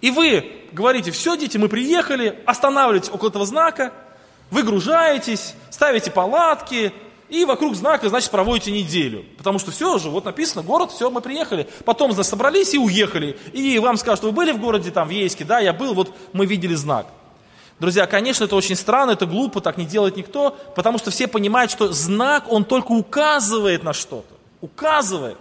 И 0.01 0.11
вы 0.11 0.53
говорите, 0.73 1.11
все, 1.11 1.37
дети, 1.37 1.57
мы 1.59 1.69
приехали, 1.69 2.39
останавливаетесь 2.47 3.11
около 3.11 3.31
этого 3.31 3.47
знака, 3.47 3.93
выгружаетесь, 4.51 5.55
ставите 5.71 6.11
палатки, 6.11 6.93
и 7.29 7.45
вокруг 7.45 7.75
знака, 7.75 8.09
значит, 8.09 8.31
проводите 8.31 8.71
неделю. 8.71 9.25
Потому 9.37 9.59
что 9.59 9.73
все 9.73 9.99
же, 9.99 10.11
вот 10.11 10.25
написано, 10.25 10.63
город, 10.63 10.93
все, 10.93 11.11
мы 11.11 11.21
приехали. 11.21 11.67
Потом, 11.85 12.13
значит, 12.13 12.31
собрались 12.31 12.73
и 12.75 12.79
уехали. 12.79 13.37
И 13.53 13.79
вам 13.81 13.97
скажут, 13.97 14.25
вы 14.25 14.33
были 14.33 14.53
в 14.53 14.61
городе, 14.61 14.93
там, 14.93 15.09
в 15.09 15.11
Ейске, 15.11 15.45
да, 15.45 15.59
я 15.59 15.73
был, 15.73 15.95
вот 15.95 16.15
мы 16.33 16.47
видели 16.47 16.75
знак. 16.75 17.09
Друзья, 17.79 18.07
конечно, 18.07 18.45
это 18.45 18.57
очень 18.57 18.77
странно, 18.77 19.11
это 19.11 19.27
глупо, 19.27 19.61
так 19.61 19.77
не 19.77 19.85
делает 19.85 20.17
никто, 20.17 20.57
потому 20.75 20.99
что 20.99 21.11
все 21.11 21.27
понимают, 21.29 21.71
что 21.71 21.93
знак, 21.93 22.51
он 22.51 22.65
только 22.65 22.93
указывает 22.93 23.83
на 23.83 23.93
что-то. 23.93 24.35
Указывает. 24.63 25.37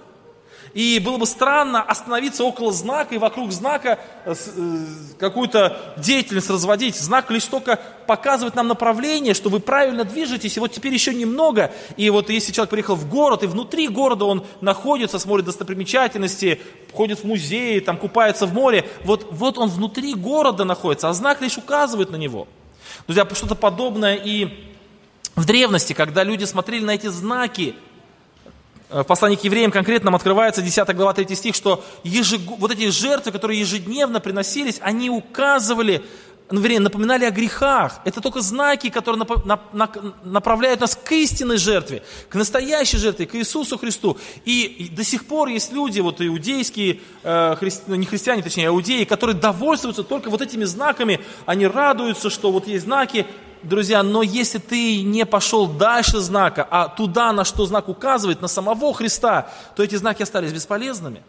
И 0.76 1.00
было 1.00 1.18
бы 1.18 1.26
странно 1.26 1.82
остановиться 1.82 2.44
около 2.44 2.74
знака 2.74 3.16
и 3.16 3.18
вокруг 3.18 3.54
знака 3.54 3.98
э, 4.26 4.36
э, 4.36 4.86
какую-то 5.18 5.96
деятельность 5.96 6.50
разводить. 6.50 6.98
Знак 6.98 7.32
лишь 7.32 7.46
только 7.46 7.80
показывает 8.08 8.56
нам 8.56 8.68
направление, 8.68 9.34
что 9.34 9.50
вы 9.50 9.62
правильно 9.62 10.04
движетесь, 10.04 10.58
и 10.58 10.60
вот 10.60 10.74
теперь 10.74 10.94
еще 10.94 11.14
немного. 11.14 11.72
И 11.96 12.10
вот 12.10 12.30
если 12.30 12.52
человек 12.52 12.72
приехал 12.72 12.96
в 12.96 13.10
город, 13.10 13.44
и 13.44 13.48
внутри 13.48 13.88
города 13.88 14.26
он 14.26 14.46
находится, 14.60 15.18
смотрит 15.18 15.46
достопримечательности, 15.46 16.60
ходит 16.92 17.20
в 17.20 17.24
музей, 17.24 17.80
там 17.80 17.96
купается 17.96 18.46
в 18.46 18.54
море, 18.54 18.86
вот, 19.06 19.28
вот 19.32 19.58
он 19.58 19.70
внутри 19.70 20.14
города 20.14 20.66
находится, 20.66 21.08
а 21.08 21.14
знак 21.14 21.40
лишь 21.40 21.58
указывает 21.58 22.12
на 22.12 22.18
него. 22.18 22.50
Друзья, 23.08 23.26
что-то 23.32 23.56
подобное 23.56 24.16
и 24.16 24.74
в 25.38 25.46
древности, 25.46 25.94
когда 25.94 26.26
люди 26.26 26.44
смотрели 26.44 26.84
на 26.84 26.92
эти 26.92 27.08
знаки, 27.08 27.76
в 29.04 29.08
послании 29.08 29.36
к 29.36 29.44
евреям 29.44 29.72
конкретно 29.72 30.06
нам 30.06 30.16
открывается 30.16 30.62
10 30.62 30.96
глава 30.96 31.14
3 31.14 31.36
стих, 31.36 31.56
что 31.56 31.84
ежег... 32.04 32.40
вот 32.60 32.72
эти 32.72 32.90
жертвы, 32.90 33.34
которые 33.34 33.60
ежедневно 33.60 34.22
приносились, 34.22 34.80
они 34.82 35.10
указывали, 35.10 36.02
ну, 36.50 36.62
вернее, 36.62 36.80
напоминали 36.80 37.26
о 37.26 37.32
грехах. 37.32 38.00
Это 38.06 38.22
только 38.22 38.40
знаки, 38.40 38.90
которые 38.90 39.20
нап... 39.20 39.46
на... 39.46 39.60
На... 39.74 39.90
направляют 40.24 40.80
нас 40.80 40.96
к 40.96 41.12
истинной 41.12 41.58
жертве, 41.58 42.04
к 42.30 42.36
настоящей 42.36 42.98
жертве, 42.98 43.26
к 43.26 43.36
Иисусу 43.36 43.78
Христу. 43.78 44.18
И, 44.46 44.64
и 44.64 44.88
до 44.88 45.04
сих 45.04 45.26
пор 45.26 45.50
есть 45.50 45.74
люди, 45.74 46.00
вот 46.00 46.22
иудейские, 46.22 47.02
э, 47.24 47.56
хри... 47.58 47.72
Ну, 47.88 47.96
не 47.96 48.06
христиане, 48.06 48.44
точнее, 48.44 48.70
а 48.70 48.72
иудеи, 48.72 49.04
которые 49.04 49.36
довольствуются 49.36 50.04
только 50.04 50.30
вот 50.30 50.42
этими 50.42 50.64
знаками, 50.64 51.20
они 51.46 51.68
радуются, 51.68 52.30
что 52.30 52.50
вот 52.50 52.66
есть 52.66 52.86
знаки, 52.86 53.26
друзья, 53.66 54.04
но 54.04 54.24
если 54.24 54.58
ты 54.58 55.02
не 55.02 55.26
пошел 55.26 55.68
дальше 55.68 56.20
знака, 56.20 56.68
а 56.70 56.88
туда, 56.88 57.32
на 57.34 57.44
что 57.44 57.66
знак 57.66 57.90
указывает, 57.90 58.42
на 58.42 58.48
самого 58.48 58.94
Христа, 58.94 59.50
то 59.76 59.84
эти 59.84 59.96
знаки 59.96 60.24
остались 60.24 60.54
бесполезными. 60.54 61.24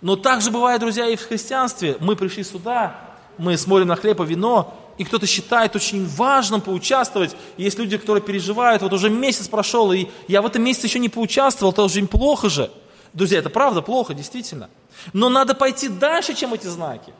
Но 0.00 0.16
так 0.16 0.40
же 0.40 0.50
бывает, 0.50 0.80
друзья, 0.80 1.06
и 1.06 1.16
в 1.16 1.26
христианстве. 1.26 1.96
Мы 2.00 2.16
пришли 2.16 2.44
сюда, 2.44 2.96
мы 3.36 3.56
смотрим 3.56 3.88
на 3.88 3.96
хлеб 3.96 4.20
и 4.20 4.24
вино, 4.24 4.74
и 4.98 5.04
кто-то 5.04 5.26
считает 5.26 5.74
очень 5.76 6.06
важным 6.06 6.60
поучаствовать. 6.60 7.36
Есть 7.56 7.78
люди, 7.78 7.96
которые 7.96 8.22
переживают, 8.22 8.82
вот 8.82 8.92
уже 8.92 9.10
месяц 9.10 9.48
прошел, 9.48 9.92
и 9.92 10.08
я 10.26 10.42
в 10.42 10.46
этом 10.46 10.62
месяце 10.62 10.86
еще 10.86 10.98
не 10.98 11.08
поучаствовал, 11.08 11.72
это 11.72 11.82
очень 11.82 12.06
плохо 12.06 12.48
же. 12.48 12.70
Друзья, 13.12 13.38
это 13.38 13.48
правда 13.48 13.80
плохо, 13.80 14.14
действительно. 14.14 14.68
Но 15.12 15.28
надо 15.28 15.54
пойти 15.54 15.88
дальше, 15.88 16.34
чем 16.34 16.54
эти 16.54 16.66
знаки. 16.66 17.12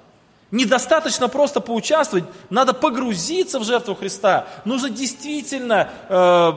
Недостаточно 0.50 1.28
просто 1.28 1.60
поучаствовать, 1.60 2.24
надо 2.48 2.72
погрузиться 2.72 3.58
в 3.58 3.64
жертву 3.64 3.94
Христа. 3.94 4.46
Нужно 4.64 4.88
действительно 4.88 5.90
э, 6.08 6.52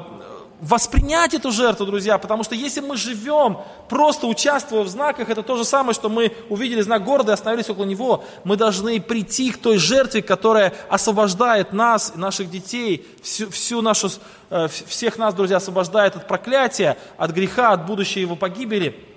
воспринять 0.62 1.34
эту 1.34 1.52
жертву, 1.52 1.86
друзья, 1.86 2.18
потому 2.18 2.44
что 2.44 2.56
если 2.56 2.80
мы 2.80 2.96
живем, 2.96 3.58
просто 3.90 4.28
участвуя 4.28 4.84
в 4.84 4.88
знаках, 4.88 5.30
это 5.30 5.44
то 5.44 5.58
же 5.58 5.66
самое, 5.66 5.94
что 5.94 6.08
мы 6.08 6.32
увидели 6.50 6.80
знак 6.82 7.04
города 7.04 7.32
и 7.32 7.34
остановились 7.34 7.70
около 7.70 7.84
него. 7.84 8.24
Мы 8.44 8.56
должны 8.56 9.02
прийти 9.02 9.52
к 9.52 9.58
той 9.58 9.78
жертве, 9.78 10.22
которая 10.22 10.74
освобождает 10.88 11.74
нас, 11.74 12.14
наших 12.16 12.50
детей, 12.50 13.06
всю, 13.22 13.50
всю 13.50 13.82
нашу, 13.82 14.10
э, 14.52 14.68
всех 14.86 15.18
нас, 15.18 15.34
друзья, 15.34 15.58
освобождает 15.58 16.16
от 16.16 16.28
проклятия, 16.28 16.98
от 17.18 17.32
греха, 17.32 17.72
от 17.72 17.86
будущей 17.88 18.22
его 18.22 18.38
погибели. 18.38 19.11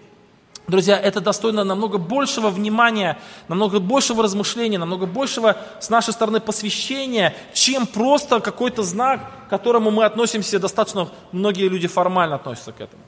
Друзья, 0.66 0.98
это 0.98 1.20
достойно 1.20 1.62
намного 1.62 1.98
большего 1.98 2.48
внимания, 2.48 3.18
намного 3.48 3.81
большего 3.81 4.22
размышления, 4.22 4.79
намного 4.79 5.05
большего 5.05 5.59
с 5.79 5.90
нашей 5.90 6.14
стороны 6.14 6.40
посвящения, 6.40 7.35
чем 7.53 7.87
просто 7.87 8.40
какой-то 8.40 8.83
знак, 8.83 9.20
к 9.46 9.50
которому 9.50 9.90
мы 9.90 10.05
относимся 10.05 10.59
достаточно, 10.59 11.11
многие 11.33 11.68
люди 11.68 11.87
формально 11.87 12.37
относятся 12.37 12.72
к 12.72 12.81
этому. 12.81 13.03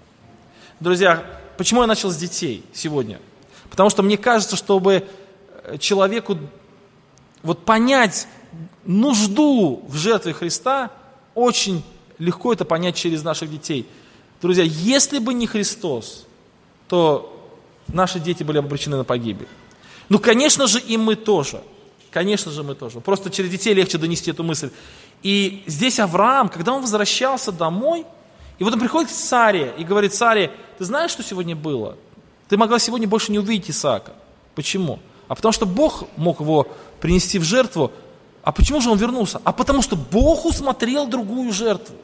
Друзья, 0.81 1.25
почему 1.57 1.81
я 1.81 1.87
начал 1.87 2.11
с 2.11 2.17
детей 2.17 2.63
сегодня? 2.75 3.21
Потому 3.71 3.89
что 3.89 4.03
мне 4.03 4.19
кажется, 4.19 4.57
чтобы 4.57 5.09
э, 5.65 5.79
человеку 5.79 6.37
вот 7.43 7.65
понять 7.65 8.29
нужду 8.85 9.83
в 9.89 9.97
жертве 9.97 10.35
Христа, 10.35 10.91
очень 11.35 11.83
легко 12.19 12.53
это 12.53 12.67
понять 12.67 12.97
через 12.97 13.23
наших 13.23 13.51
детей. 13.51 13.89
Друзья, 14.43 14.65
если 14.65 15.19
бы 15.19 15.33
не 15.33 15.47
Христос, 15.47 16.27
то 16.89 17.33
наши 17.89 18.21
дети 18.21 18.43
были 18.43 18.59
обречены 18.59 18.97
на 18.97 19.05
погибель. 19.05 19.49
Ну, 20.09 20.19
конечно 20.19 20.67
же, 20.67 20.81
и 20.81 20.97
мы 20.97 21.17
тоже. 21.17 21.63
Конечно 22.11 22.51
же, 22.51 22.63
мы 22.63 22.75
тоже. 22.75 23.01
Просто 23.01 23.31
через 23.31 23.51
детей 23.51 23.75
легче 23.75 23.99
донести 23.99 24.31
эту 24.31 24.43
мысль. 24.43 24.71
И 25.23 25.65
здесь 25.67 25.99
Авраам, 25.99 26.49
когда 26.49 26.73
он 26.73 26.83
возвращался 26.83 27.53
домой, 27.53 28.07
и 28.59 28.65
вот 28.65 28.73
он 28.73 28.81
приходит 28.81 29.11
к 29.11 29.15
Саре 29.15 29.75
и 29.77 29.85
говорит, 29.85 30.15
Саре, 30.15 30.51
ты 30.79 30.85
знаешь, 30.85 31.11
что 31.11 31.23
сегодня 31.23 31.55
было? 31.55 31.97
Ты 32.49 32.57
могла 32.57 32.79
сегодня 32.79 33.09
больше 33.09 33.33
не 33.33 33.39
увидеть 33.39 33.71
Исаака. 33.71 34.13
Почему? 34.55 34.99
А 35.29 35.35
потому 35.35 35.53
что 35.53 35.67
Бог 35.67 36.05
мог 36.17 36.41
его 36.41 36.69
принести 37.01 37.39
в 37.39 37.45
жертву. 37.45 37.93
А 38.43 38.53
почему 38.53 38.81
же 38.81 38.91
он 38.91 38.99
вернулся? 38.99 39.41
А 39.45 39.53
потому 39.53 39.83
что 39.83 39.97
Бог 39.97 40.45
усмотрел 40.45 41.07
другую 41.07 41.53
жертву. 41.53 41.97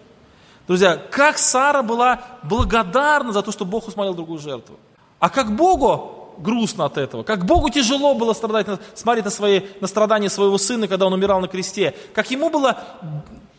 Друзья, 0.66 0.97
как 0.97 1.38
Сара 1.38 1.83
была 1.83 2.23
благодарна 2.42 3.33
за 3.33 3.42
то, 3.42 3.53
что 3.53 3.64
Бог 3.64 3.88
усмотрел 3.88 4.14
другую 4.14 4.40
жертву. 4.40 4.79
А 5.23 5.31
как 5.31 5.55
Богу 5.55 6.35
грустно 6.39 6.87
от 6.87 6.99
этого, 6.99 7.23
как 7.23 7.47
Богу 7.47 7.71
тяжело 7.71 8.17
было 8.17 8.33
страдать, 8.33 8.67
смотреть 8.97 9.25
на, 9.25 9.31
свои, 9.31 9.61
на 9.81 9.87
страдания 9.87 10.29
своего 10.29 10.59
сына, 10.59 10.89
когда 10.89 11.07
он 11.07 11.13
умирал 11.13 11.39
на 11.39 11.47
кресте, 11.47 11.95
как 12.13 12.29
ему 12.33 12.51
было 12.51 12.83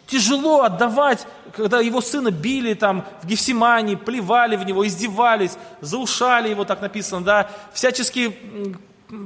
тяжело 0.06 0.64
отдавать, 0.64 1.26
когда 1.56 1.80
его 1.80 2.02
сына 2.02 2.32
били 2.32 2.74
там 2.74 3.06
в 3.22 3.28
Гефсимании, 3.28 3.96
плевали 3.96 4.58
в 4.58 4.66
него, 4.66 4.86
издевались, 4.86 5.54
заушали 5.80 6.50
его, 6.50 6.66
так 6.66 6.82
написано, 6.82 7.24
да, 7.24 7.50
всячески 7.72 8.38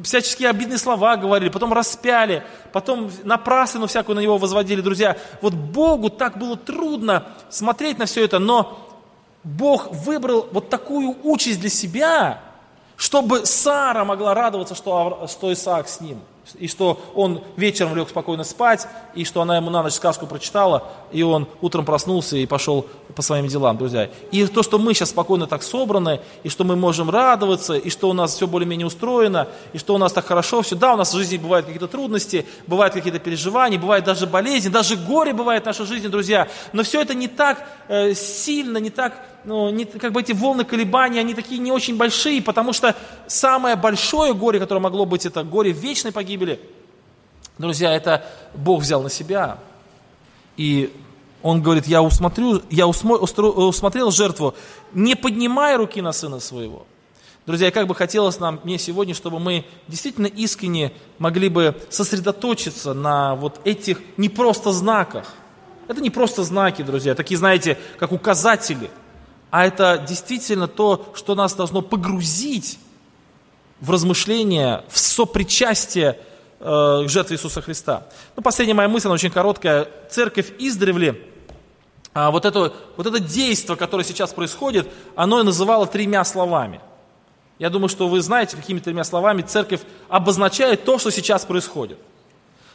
всяческие 0.04 0.50
обидные 0.50 0.78
слова 0.78 1.16
говорили, 1.16 1.50
потом 1.50 1.74
распяли, 1.74 2.44
потом 2.72 3.10
напраслину 3.24 3.88
всякую 3.88 4.16
на 4.16 4.20
него 4.20 4.38
возводили. 4.38 4.82
Друзья, 4.82 5.18
вот 5.42 5.56
Богу 5.56 6.12
так 6.12 6.38
было 6.38 6.56
трудно 6.56 7.26
смотреть 7.50 7.98
на 7.98 8.06
все 8.06 8.24
это, 8.24 8.38
но 8.38 8.87
Бог 9.48 9.92
выбрал 9.92 10.50
вот 10.52 10.70
такую 10.70 11.16
участь 11.24 11.62
для 11.62 11.70
себя, 11.70 12.42
чтобы 12.98 13.46
Сара 13.46 14.04
могла 14.04 14.34
радоваться, 14.34 14.76
что, 14.76 15.28
что 15.30 15.54
Исаак 15.54 15.88
с 15.88 16.02
ним– 16.02 16.20
и 16.56 16.68
что 16.68 17.00
он 17.16 17.42
вечером 17.56 17.96
лег 17.96 18.10
спокойно 18.10 18.44
спать, 18.44 18.88
и 19.16 19.26
что 19.26 19.42
она 19.42 19.58
ему 19.58 19.70
на 19.70 19.84
ночь 19.84 19.94
сказку 19.94 20.28
прочитала, 20.28 20.84
и 21.12 21.24
он 21.24 21.48
утром 21.62 21.86
проснулся 21.86 22.38
и 22.38 22.46
пошел 22.46 22.86
по 23.16 23.22
своим 23.22 23.48
делам, 23.48 23.78
друзья. 23.78 24.10
И 24.32 24.46
то, 24.48 24.64
что 24.64 24.80
мы 24.80 24.94
сейчас 24.94 25.10
спокойно 25.10 25.48
так 25.48 25.64
собраны, 25.64 26.20
и 26.44 26.50
что 26.50 26.64
мы 26.64 26.76
можем 26.76 27.10
радоваться, 27.10 27.76
и 27.76 27.90
что 27.90 28.10
у 28.10 28.14
нас 28.14 28.36
все 28.36 28.48
более-менее 28.48 28.88
устроено, 28.88 29.48
и 29.74 29.78
что 29.78 29.96
у 29.96 29.98
нас 29.98 30.14
так 30.14 30.26
хорошо 30.26 30.62
все. 30.62 30.76
Да, 30.76 30.94
у 30.94 30.98
нас 30.98 31.14
в 31.14 31.18
жизни 31.18 31.38
бывают 31.38 31.66
какие-то 31.66 31.88
трудности, 31.88 32.46
бывают 32.68 32.94
какие-то 32.94 33.20
переживания, 33.20 33.80
бывает 33.80 34.04
даже 34.04 34.28
болезни, 34.28 34.70
даже 34.70 34.96
горе 34.96 35.34
бывает 35.34 35.64
в 35.64 35.66
нашей 35.66 35.86
жизни, 35.86 36.08
друзья. 36.08 36.48
Но 36.74 36.84
все 36.84 37.02
это 37.02 37.14
не 37.14 37.28
так 37.28 37.68
э, 37.88 38.14
сильно, 38.14 38.78
не 38.78 38.90
так 38.90 39.14
ну, 39.48 39.70
не, 39.70 39.86
как 39.86 40.12
бы 40.12 40.20
эти 40.20 40.34
волны 40.34 40.66
колебаний, 40.66 41.20
они 41.20 41.34
такие 41.34 41.60
не 41.60 41.72
очень 41.72 41.96
большие, 41.96 42.42
потому 42.42 42.74
что 42.74 42.94
самое 43.28 43.78
большое 43.78 44.34
горе, 44.34 44.60
которое 44.60 44.82
могло 44.82 45.06
быть, 45.06 45.26
это 45.26 45.44
горе 45.44 45.72
вечной 45.72 46.12
погибели. 46.12 46.37
Друзья, 47.58 47.96
это 47.96 48.26
Бог 48.54 48.82
взял 48.82 49.02
на 49.02 49.10
себя. 49.10 49.58
И 50.58 50.94
он 51.42 51.62
говорит, 51.62 51.88
я, 51.88 52.02
усмотрю, 52.02 52.62
я 52.70 52.88
усмотрел 52.88 54.12
жертву, 54.12 54.56
не 54.94 55.16
поднимая 55.16 55.78
руки 55.78 56.02
на 56.02 56.12
сына 56.12 56.40
своего. 56.40 56.86
Друзья, 57.46 57.72
как 57.72 57.88
бы 57.88 57.96
хотелось 57.96 58.40
нам, 58.40 58.60
мне 58.64 58.78
сегодня, 58.78 59.14
чтобы 59.14 59.40
мы 59.40 59.66
действительно 59.88 60.28
искренне 60.28 60.92
могли 61.18 61.50
бы 61.50 61.76
сосредоточиться 61.90 62.94
на 62.94 63.36
вот 63.36 63.62
этих 63.64 64.02
не 64.18 64.30
просто 64.30 64.72
знаках. 64.72 65.34
Это 65.88 66.02
не 66.02 66.10
просто 66.10 66.44
знаки, 66.44 66.82
друзья, 66.82 67.16
такие, 67.16 67.38
знаете, 67.38 67.78
как 67.98 68.12
указатели– 68.12 68.90
а 69.50 69.66
это 69.66 70.04
действительно 70.08 70.68
то, 70.68 71.12
что 71.16 71.36
нас 71.36 71.54
должно 71.54 71.82
погрузить 71.82 72.80
в 73.80 73.92
размышления, 73.92 74.84
в 74.90 74.98
сопричастие 75.00 76.20
к 76.60 77.06
жертве 77.08 77.36
Иисуса 77.36 77.62
Христа. 77.62 78.08
Ну, 78.36 78.42
последняя 78.42 78.74
моя 78.74 78.90
мысль, 78.90 79.08
она 79.08 79.16
очень 79.16 79.32
короткая. 79.32 79.88
Церковь 80.10 80.52
издревле, 80.58 81.22
а 82.14 82.32
вот, 82.32 82.46
это, 82.46 82.74
вот 82.96 83.06
это 83.06 83.20
действие, 83.20 83.78
которое 83.78 84.04
сейчас 84.04 84.34
происходит, 84.34 84.88
оно 85.16 85.44
называло 85.44 85.86
тремя 85.86 86.26
словами. 86.26 86.82
Я 87.60 87.70
думаю, 87.70 87.90
что 87.90 88.08
вы 88.08 88.22
знаете, 88.22 88.56
какими 88.56 88.80
тремя 88.80 89.04
словами 89.04 89.44
церковь 89.44 89.82
обозначает 90.10 90.84
то, 90.84 90.98
что 90.98 91.12
сейчас 91.12 91.46
происходит. 91.46 92.00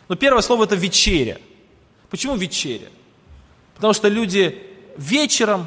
Но 0.08 0.14
первое 0.14 0.42
слово 0.42 0.62
это 0.62 0.76
вечеря. 0.76 1.38
Почему 2.08 2.36
вечеря? 2.36 2.86
Потому 3.74 3.94
что 3.94 4.06
люди 4.06 4.62
вечером 4.96 5.66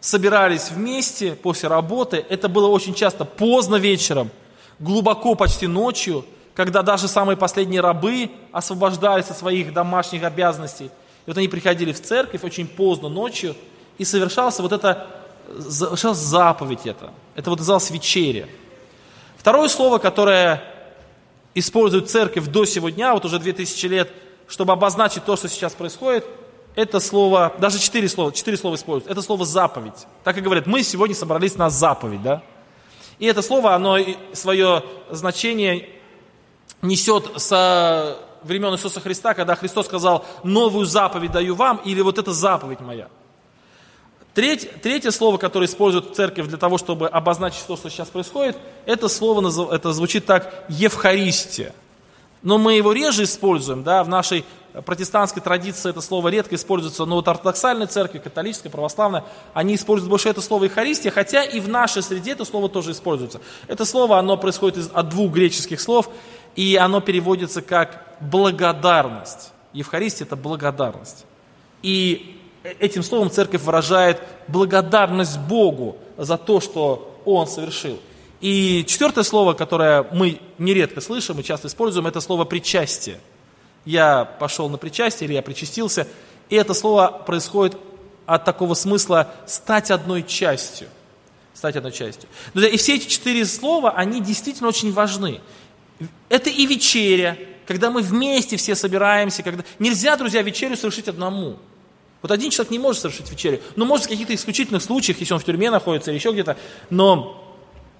собирались 0.00 0.70
вместе 0.70 1.32
после 1.32 1.68
работы. 1.68 2.24
Это 2.30 2.48
было 2.48 2.68
очень 2.68 2.94
часто 2.94 3.26
поздно 3.26 3.76
вечером, 3.76 4.30
глубоко 4.78 5.34
почти 5.34 5.66
ночью, 5.66 6.24
когда 6.56 6.82
даже 6.82 7.06
самые 7.06 7.36
последние 7.36 7.80
рабы 7.80 8.30
освобождались 8.50 9.30
от 9.30 9.38
своих 9.38 9.72
домашних 9.72 10.24
обязанностей. 10.24 10.86
И 10.86 10.90
вот 11.28 11.36
они 11.36 11.46
приходили 11.46 11.92
в 11.92 12.02
церковь 12.02 12.42
очень 12.42 12.66
поздно 12.66 13.08
ночью, 13.08 13.54
и 13.98 14.04
совершался 14.04 14.62
вот 14.62 14.72
это, 14.72 15.06
совершалась 15.60 16.18
заповедь 16.18 16.86
это. 16.86 17.12
Это 17.34 17.50
вот 17.50 17.58
называлось 17.58 17.90
вечеря. 17.90 18.48
Второе 19.36 19.68
слово, 19.68 19.98
которое 19.98 20.62
использует 21.54 22.10
церковь 22.10 22.46
до 22.46 22.64
сего 22.64 22.88
дня, 22.88 23.14
вот 23.14 23.24
уже 23.24 23.38
2000 23.38 23.86
лет, 23.86 24.10
чтобы 24.48 24.72
обозначить 24.72 25.24
то, 25.24 25.36
что 25.36 25.48
сейчас 25.48 25.74
происходит– 25.74 26.24
это 26.76 27.00
слово, 27.00 27.54
даже 27.58 27.78
четыре 27.78 28.06
слова, 28.06 28.32
четыре 28.32 28.58
слова 28.58 28.74
используют, 28.76 29.10
это 29.10 29.22
слово 29.22 29.46
заповедь. 29.46 30.06
Так 30.22 30.36
и 30.36 30.42
говорят, 30.42 30.66
мы 30.66 30.82
сегодня 30.82 31.16
собрались 31.16 31.56
на 31.56 31.70
заповедь, 31.70 32.22
да? 32.22 32.42
И 33.18 33.24
это 33.24 33.40
слово, 33.40 33.74
оно 33.74 33.96
свое 34.34 34.84
значение 35.10 35.88
несет 36.86 37.40
со 37.40 38.18
времен 38.42 38.74
Иисуса 38.74 39.00
Христа, 39.00 39.34
когда 39.34 39.54
Христос 39.54 39.86
сказал, 39.86 40.24
новую 40.44 40.86
заповедь 40.86 41.32
даю 41.32 41.54
вам, 41.54 41.78
или 41.84 42.00
вот 42.00 42.18
эта 42.18 42.32
заповедь 42.32 42.80
моя. 42.80 43.08
Треть, 44.34 44.82
третье 44.82 45.10
слово, 45.12 45.38
которое 45.38 45.64
использует 45.64 46.14
церковь 46.14 46.46
для 46.46 46.58
того, 46.58 46.76
чтобы 46.76 47.08
обозначить 47.08 47.64
то, 47.66 47.76
что 47.76 47.88
сейчас 47.88 48.08
происходит, 48.08 48.58
это 48.84 49.08
слово, 49.08 49.74
это 49.74 49.92
звучит 49.92 50.26
так 50.26 50.66
«евхаристия». 50.68 51.72
Но 52.42 52.58
мы 52.58 52.74
его 52.74 52.92
реже 52.92 53.24
используем, 53.24 53.82
да, 53.82 54.04
в 54.04 54.08
нашей 54.08 54.44
протестантской 54.84 55.42
традиции 55.42 55.88
это 55.88 56.00
слово 56.00 56.28
редко 56.28 56.54
используется, 56.54 57.06
но 57.06 57.16
вот 57.16 57.26
ортодоксальной 57.26 57.86
церкви, 57.86 58.18
католической, 58.18 58.68
православной, 58.68 59.22
они 59.54 59.74
используют 59.74 60.10
больше 60.10 60.28
это 60.28 60.42
слово 60.42 60.64
«евхаристия», 60.64 61.10
хотя 61.10 61.42
и 61.42 61.58
в 61.58 61.68
нашей 61.68 62.02
среде 62.02 62.32
это 62.32 62.44
слово 62.44 62.68
тоже 62.68 62.90
используется. 62.92 63.40
Это 63.68 63.84
слово, 63.84 64.18
оно 64.18 64.36
происходит 64.36 64.76
из, 64.76 64.90
от 64.92 65.08
двух 65.08 65.32
греческих 65.32 65.80
слов, 65.80 66.10
и 66.56 66.76
оно 66.76 67.00
переводится 67.00 67.62
как 67.62 68.16
«благодарность». 68.20 69.52
Евхаристия– 69.72 70.26
это 70.26 70.36
благодарность. 70.36 71.26
И 71.82 72.40
этим 72.80 73.02
словом 73.02 73.30
церковь 73.30 73.62
выражает 73.62 74.20
благодарность 74.48 75.38
Богу 75.38 75.98
за 76.16 76.38
то, 76.38 76.60
что 76.60 77.20
Он 77.24 77.46
совершил. 77.46 78.00
И 78.40 78.84
четвертое 78.88 79.22
слово, 79.22 79.52
которое 79.52 80.06
мы 80.12 80.40
нередко 80.58 81.00
слышим 81.00 81.38
и 81.38 81.44
часто 81.44 81.68
используем, 81.68 82.06
это 82.06 82.20
слово 82.20 82.44
«причастие» 82.44 83.20
я 83.86 84.24
пошел 84.24 84.68
на 84.68 84.76
причастие 84.76 85.26
или 85.26 85.34
я 85.34 85.42
причастился. 85.42 86.06
И 86.50 86.56
это 86.56 86.74
слово 86.74 87.22
происходит 87.24 87.78
от 88.26 88.44
такого 88.44 88.74
смысла 88.74 89.32
стать 89.46 89.90
одной 89.90 90.22
частью. 90.24 90.88
Стать 91.54 91.76
одной 91.76 91.92
частью. 91.92 92.28
И 92.54 92.76
все 92.76 92.96
эти 92.96 93.06
четыре 93.06 93.46
слова, 93.46 93.92
они 93.92 94.20
действительно 94.20 94.68
очень 94.68 94.92
важны. 94.92 95.40
Это 96.28 96.50
и 96.50 96.66
вечеря, 96.66 97.38
когда 97.66 97.90
мы 97.90 98.02
вместе 98.02 98.56
все 98.56 98.74
собираемся. 98.74 99.42
Когда... 99.42 99.64
Нельзя, 99.78 100.16
друзья, 100.16 100.42
вечерю 100.42 100.76
совершить 100.76 101.08
одному. 101.08 101.56
Вот 102.22 102.30
один 102.30 102.50
человек 102.50 102.70
не 102.70 102.78
может 102.78 103.02
совершить 103.02 103.30
вечерю. 103.30 103.60
Ну, 103.76 103.84
может, 103.84 104.06
в 104.06 104.08
каких-то 104.08 104.34
исключительных 104.34 104.82
случаях, 104.82 105.20
если 105.20 105.34
он 105.34 105.40
в 105.40 105.44
тюрьме 105.44 105.70
находится 105.70 106.10
или 106.10 106.18
еще 106.18 106.32
где-то. 106.32 106.56
Но 106.90 107.42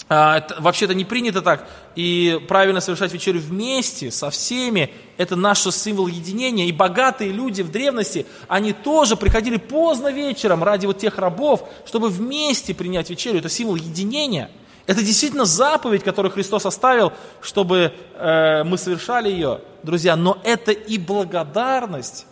а, 0.09 0.47
вообще-то 0.59 0.95
не 0.95 1.05
принято 1.05 1.43
так. 1.43 1.69
И 1.97 2.41
правильно 2.49 2.81
совершать 2.81 3.13
вечерю 3.13 3.41
вместе, 3.41 4.11
со 4.11 4.31
всеми, 4.31 4.93
это 5.17 5.37
наш 5.37 5.63
символ 5.63 6.07
единения. 6.07 6.67
И 6.67 6.73
богатые 6.73 7.33
люди 7.33 7.63
в 7.63 7.71
древности, 7.71 8.27
они 8.49 8.73
тоже 8.73 9.17
приходили 9.17 9.57
поздно 9.57 10.13
вечером 10.13 10.63
ради 10.63 10.87
вот 10.87 10.99
тех 10.99 11.19
рабов, 11.19 11.69
чтобы 11.87 12.09
вместе 12.09 12.75
принять 12.75 13.11
вечерю. 13.11 13.39
Это 13.39 13.49
символ 13.49 13.77
единения. 13.77 14.51
Это 14.87 15.03
действительно 15.03 15.45
заповедь, 15.45 16.05
которую 16.05 16.33
Христос 16.33 16.65
оставил, 16.67 17.13
чтобы 17.41 17.93
э, 18.15 18.65
мы 18.65 18.79
совершали 18.79 19.31
ее, 19.31 19.61
друзья. 19.83 20.17
Но 20.17 20.39
это 20.45 20.73
и 20.73 20.99
благодарность 20.99 22.27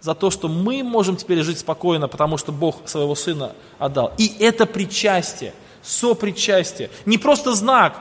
за 0.00 0.14
то, 0.14 0.30
что 0.30 0.48
мы 0.48 0.82
можем 0.82 1.16
теперь 1.16 1.42
жить 1.42 1.58
спокойно, 1.58 2.06
потому 2.06 2.36
что 2.36 2.52
Бог 2.52 2.88
своего 2.88 3.14
Сына 3.14 3.52
отдал. 3.78 4.12
И 4.18 4.36
это 4.38 4.66
причастие– 4.66 5.52
сопричастие. 5.86 6.90
Не 7.06 7.16
просто 7.18 7.54
знак, 7.54 8.00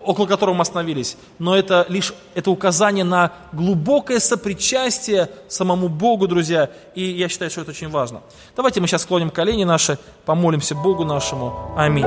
около 0.00 0.26
которого 0.26 0.54
мы 0.54 0.62
остановились, 0.62 1.16
но 1.38 1.56
это 1.56 1.84
лишь 1.88 2.14
это 2.34 2.50
указание 2.50 3.04
на 3.04 3.32
глубокое 3.52 4.18
сопричастие 4.18 5.30
самому 5.48 5.88
Богу, 5.88 6.26
друзья. 6.26 6.70
И 6.94 7.02
я 7.02 7.28
считаю, 7.28 7.50
что 7.50 7.62
это 7.62 7.70
очень 7.70 7.90
важно. 7.90 8.22
Давайте 8.54 8.80
мы 8.80 8.86
сейчас 8.86 9.02
склоним 9.02 9.30
колени 9.30 9.64
наши, 9.64 9.98
помолимся 10.24 10.74
Богу 10.74 11.04
нашему. 11.04 11.74
Аминь. 11.76 12.06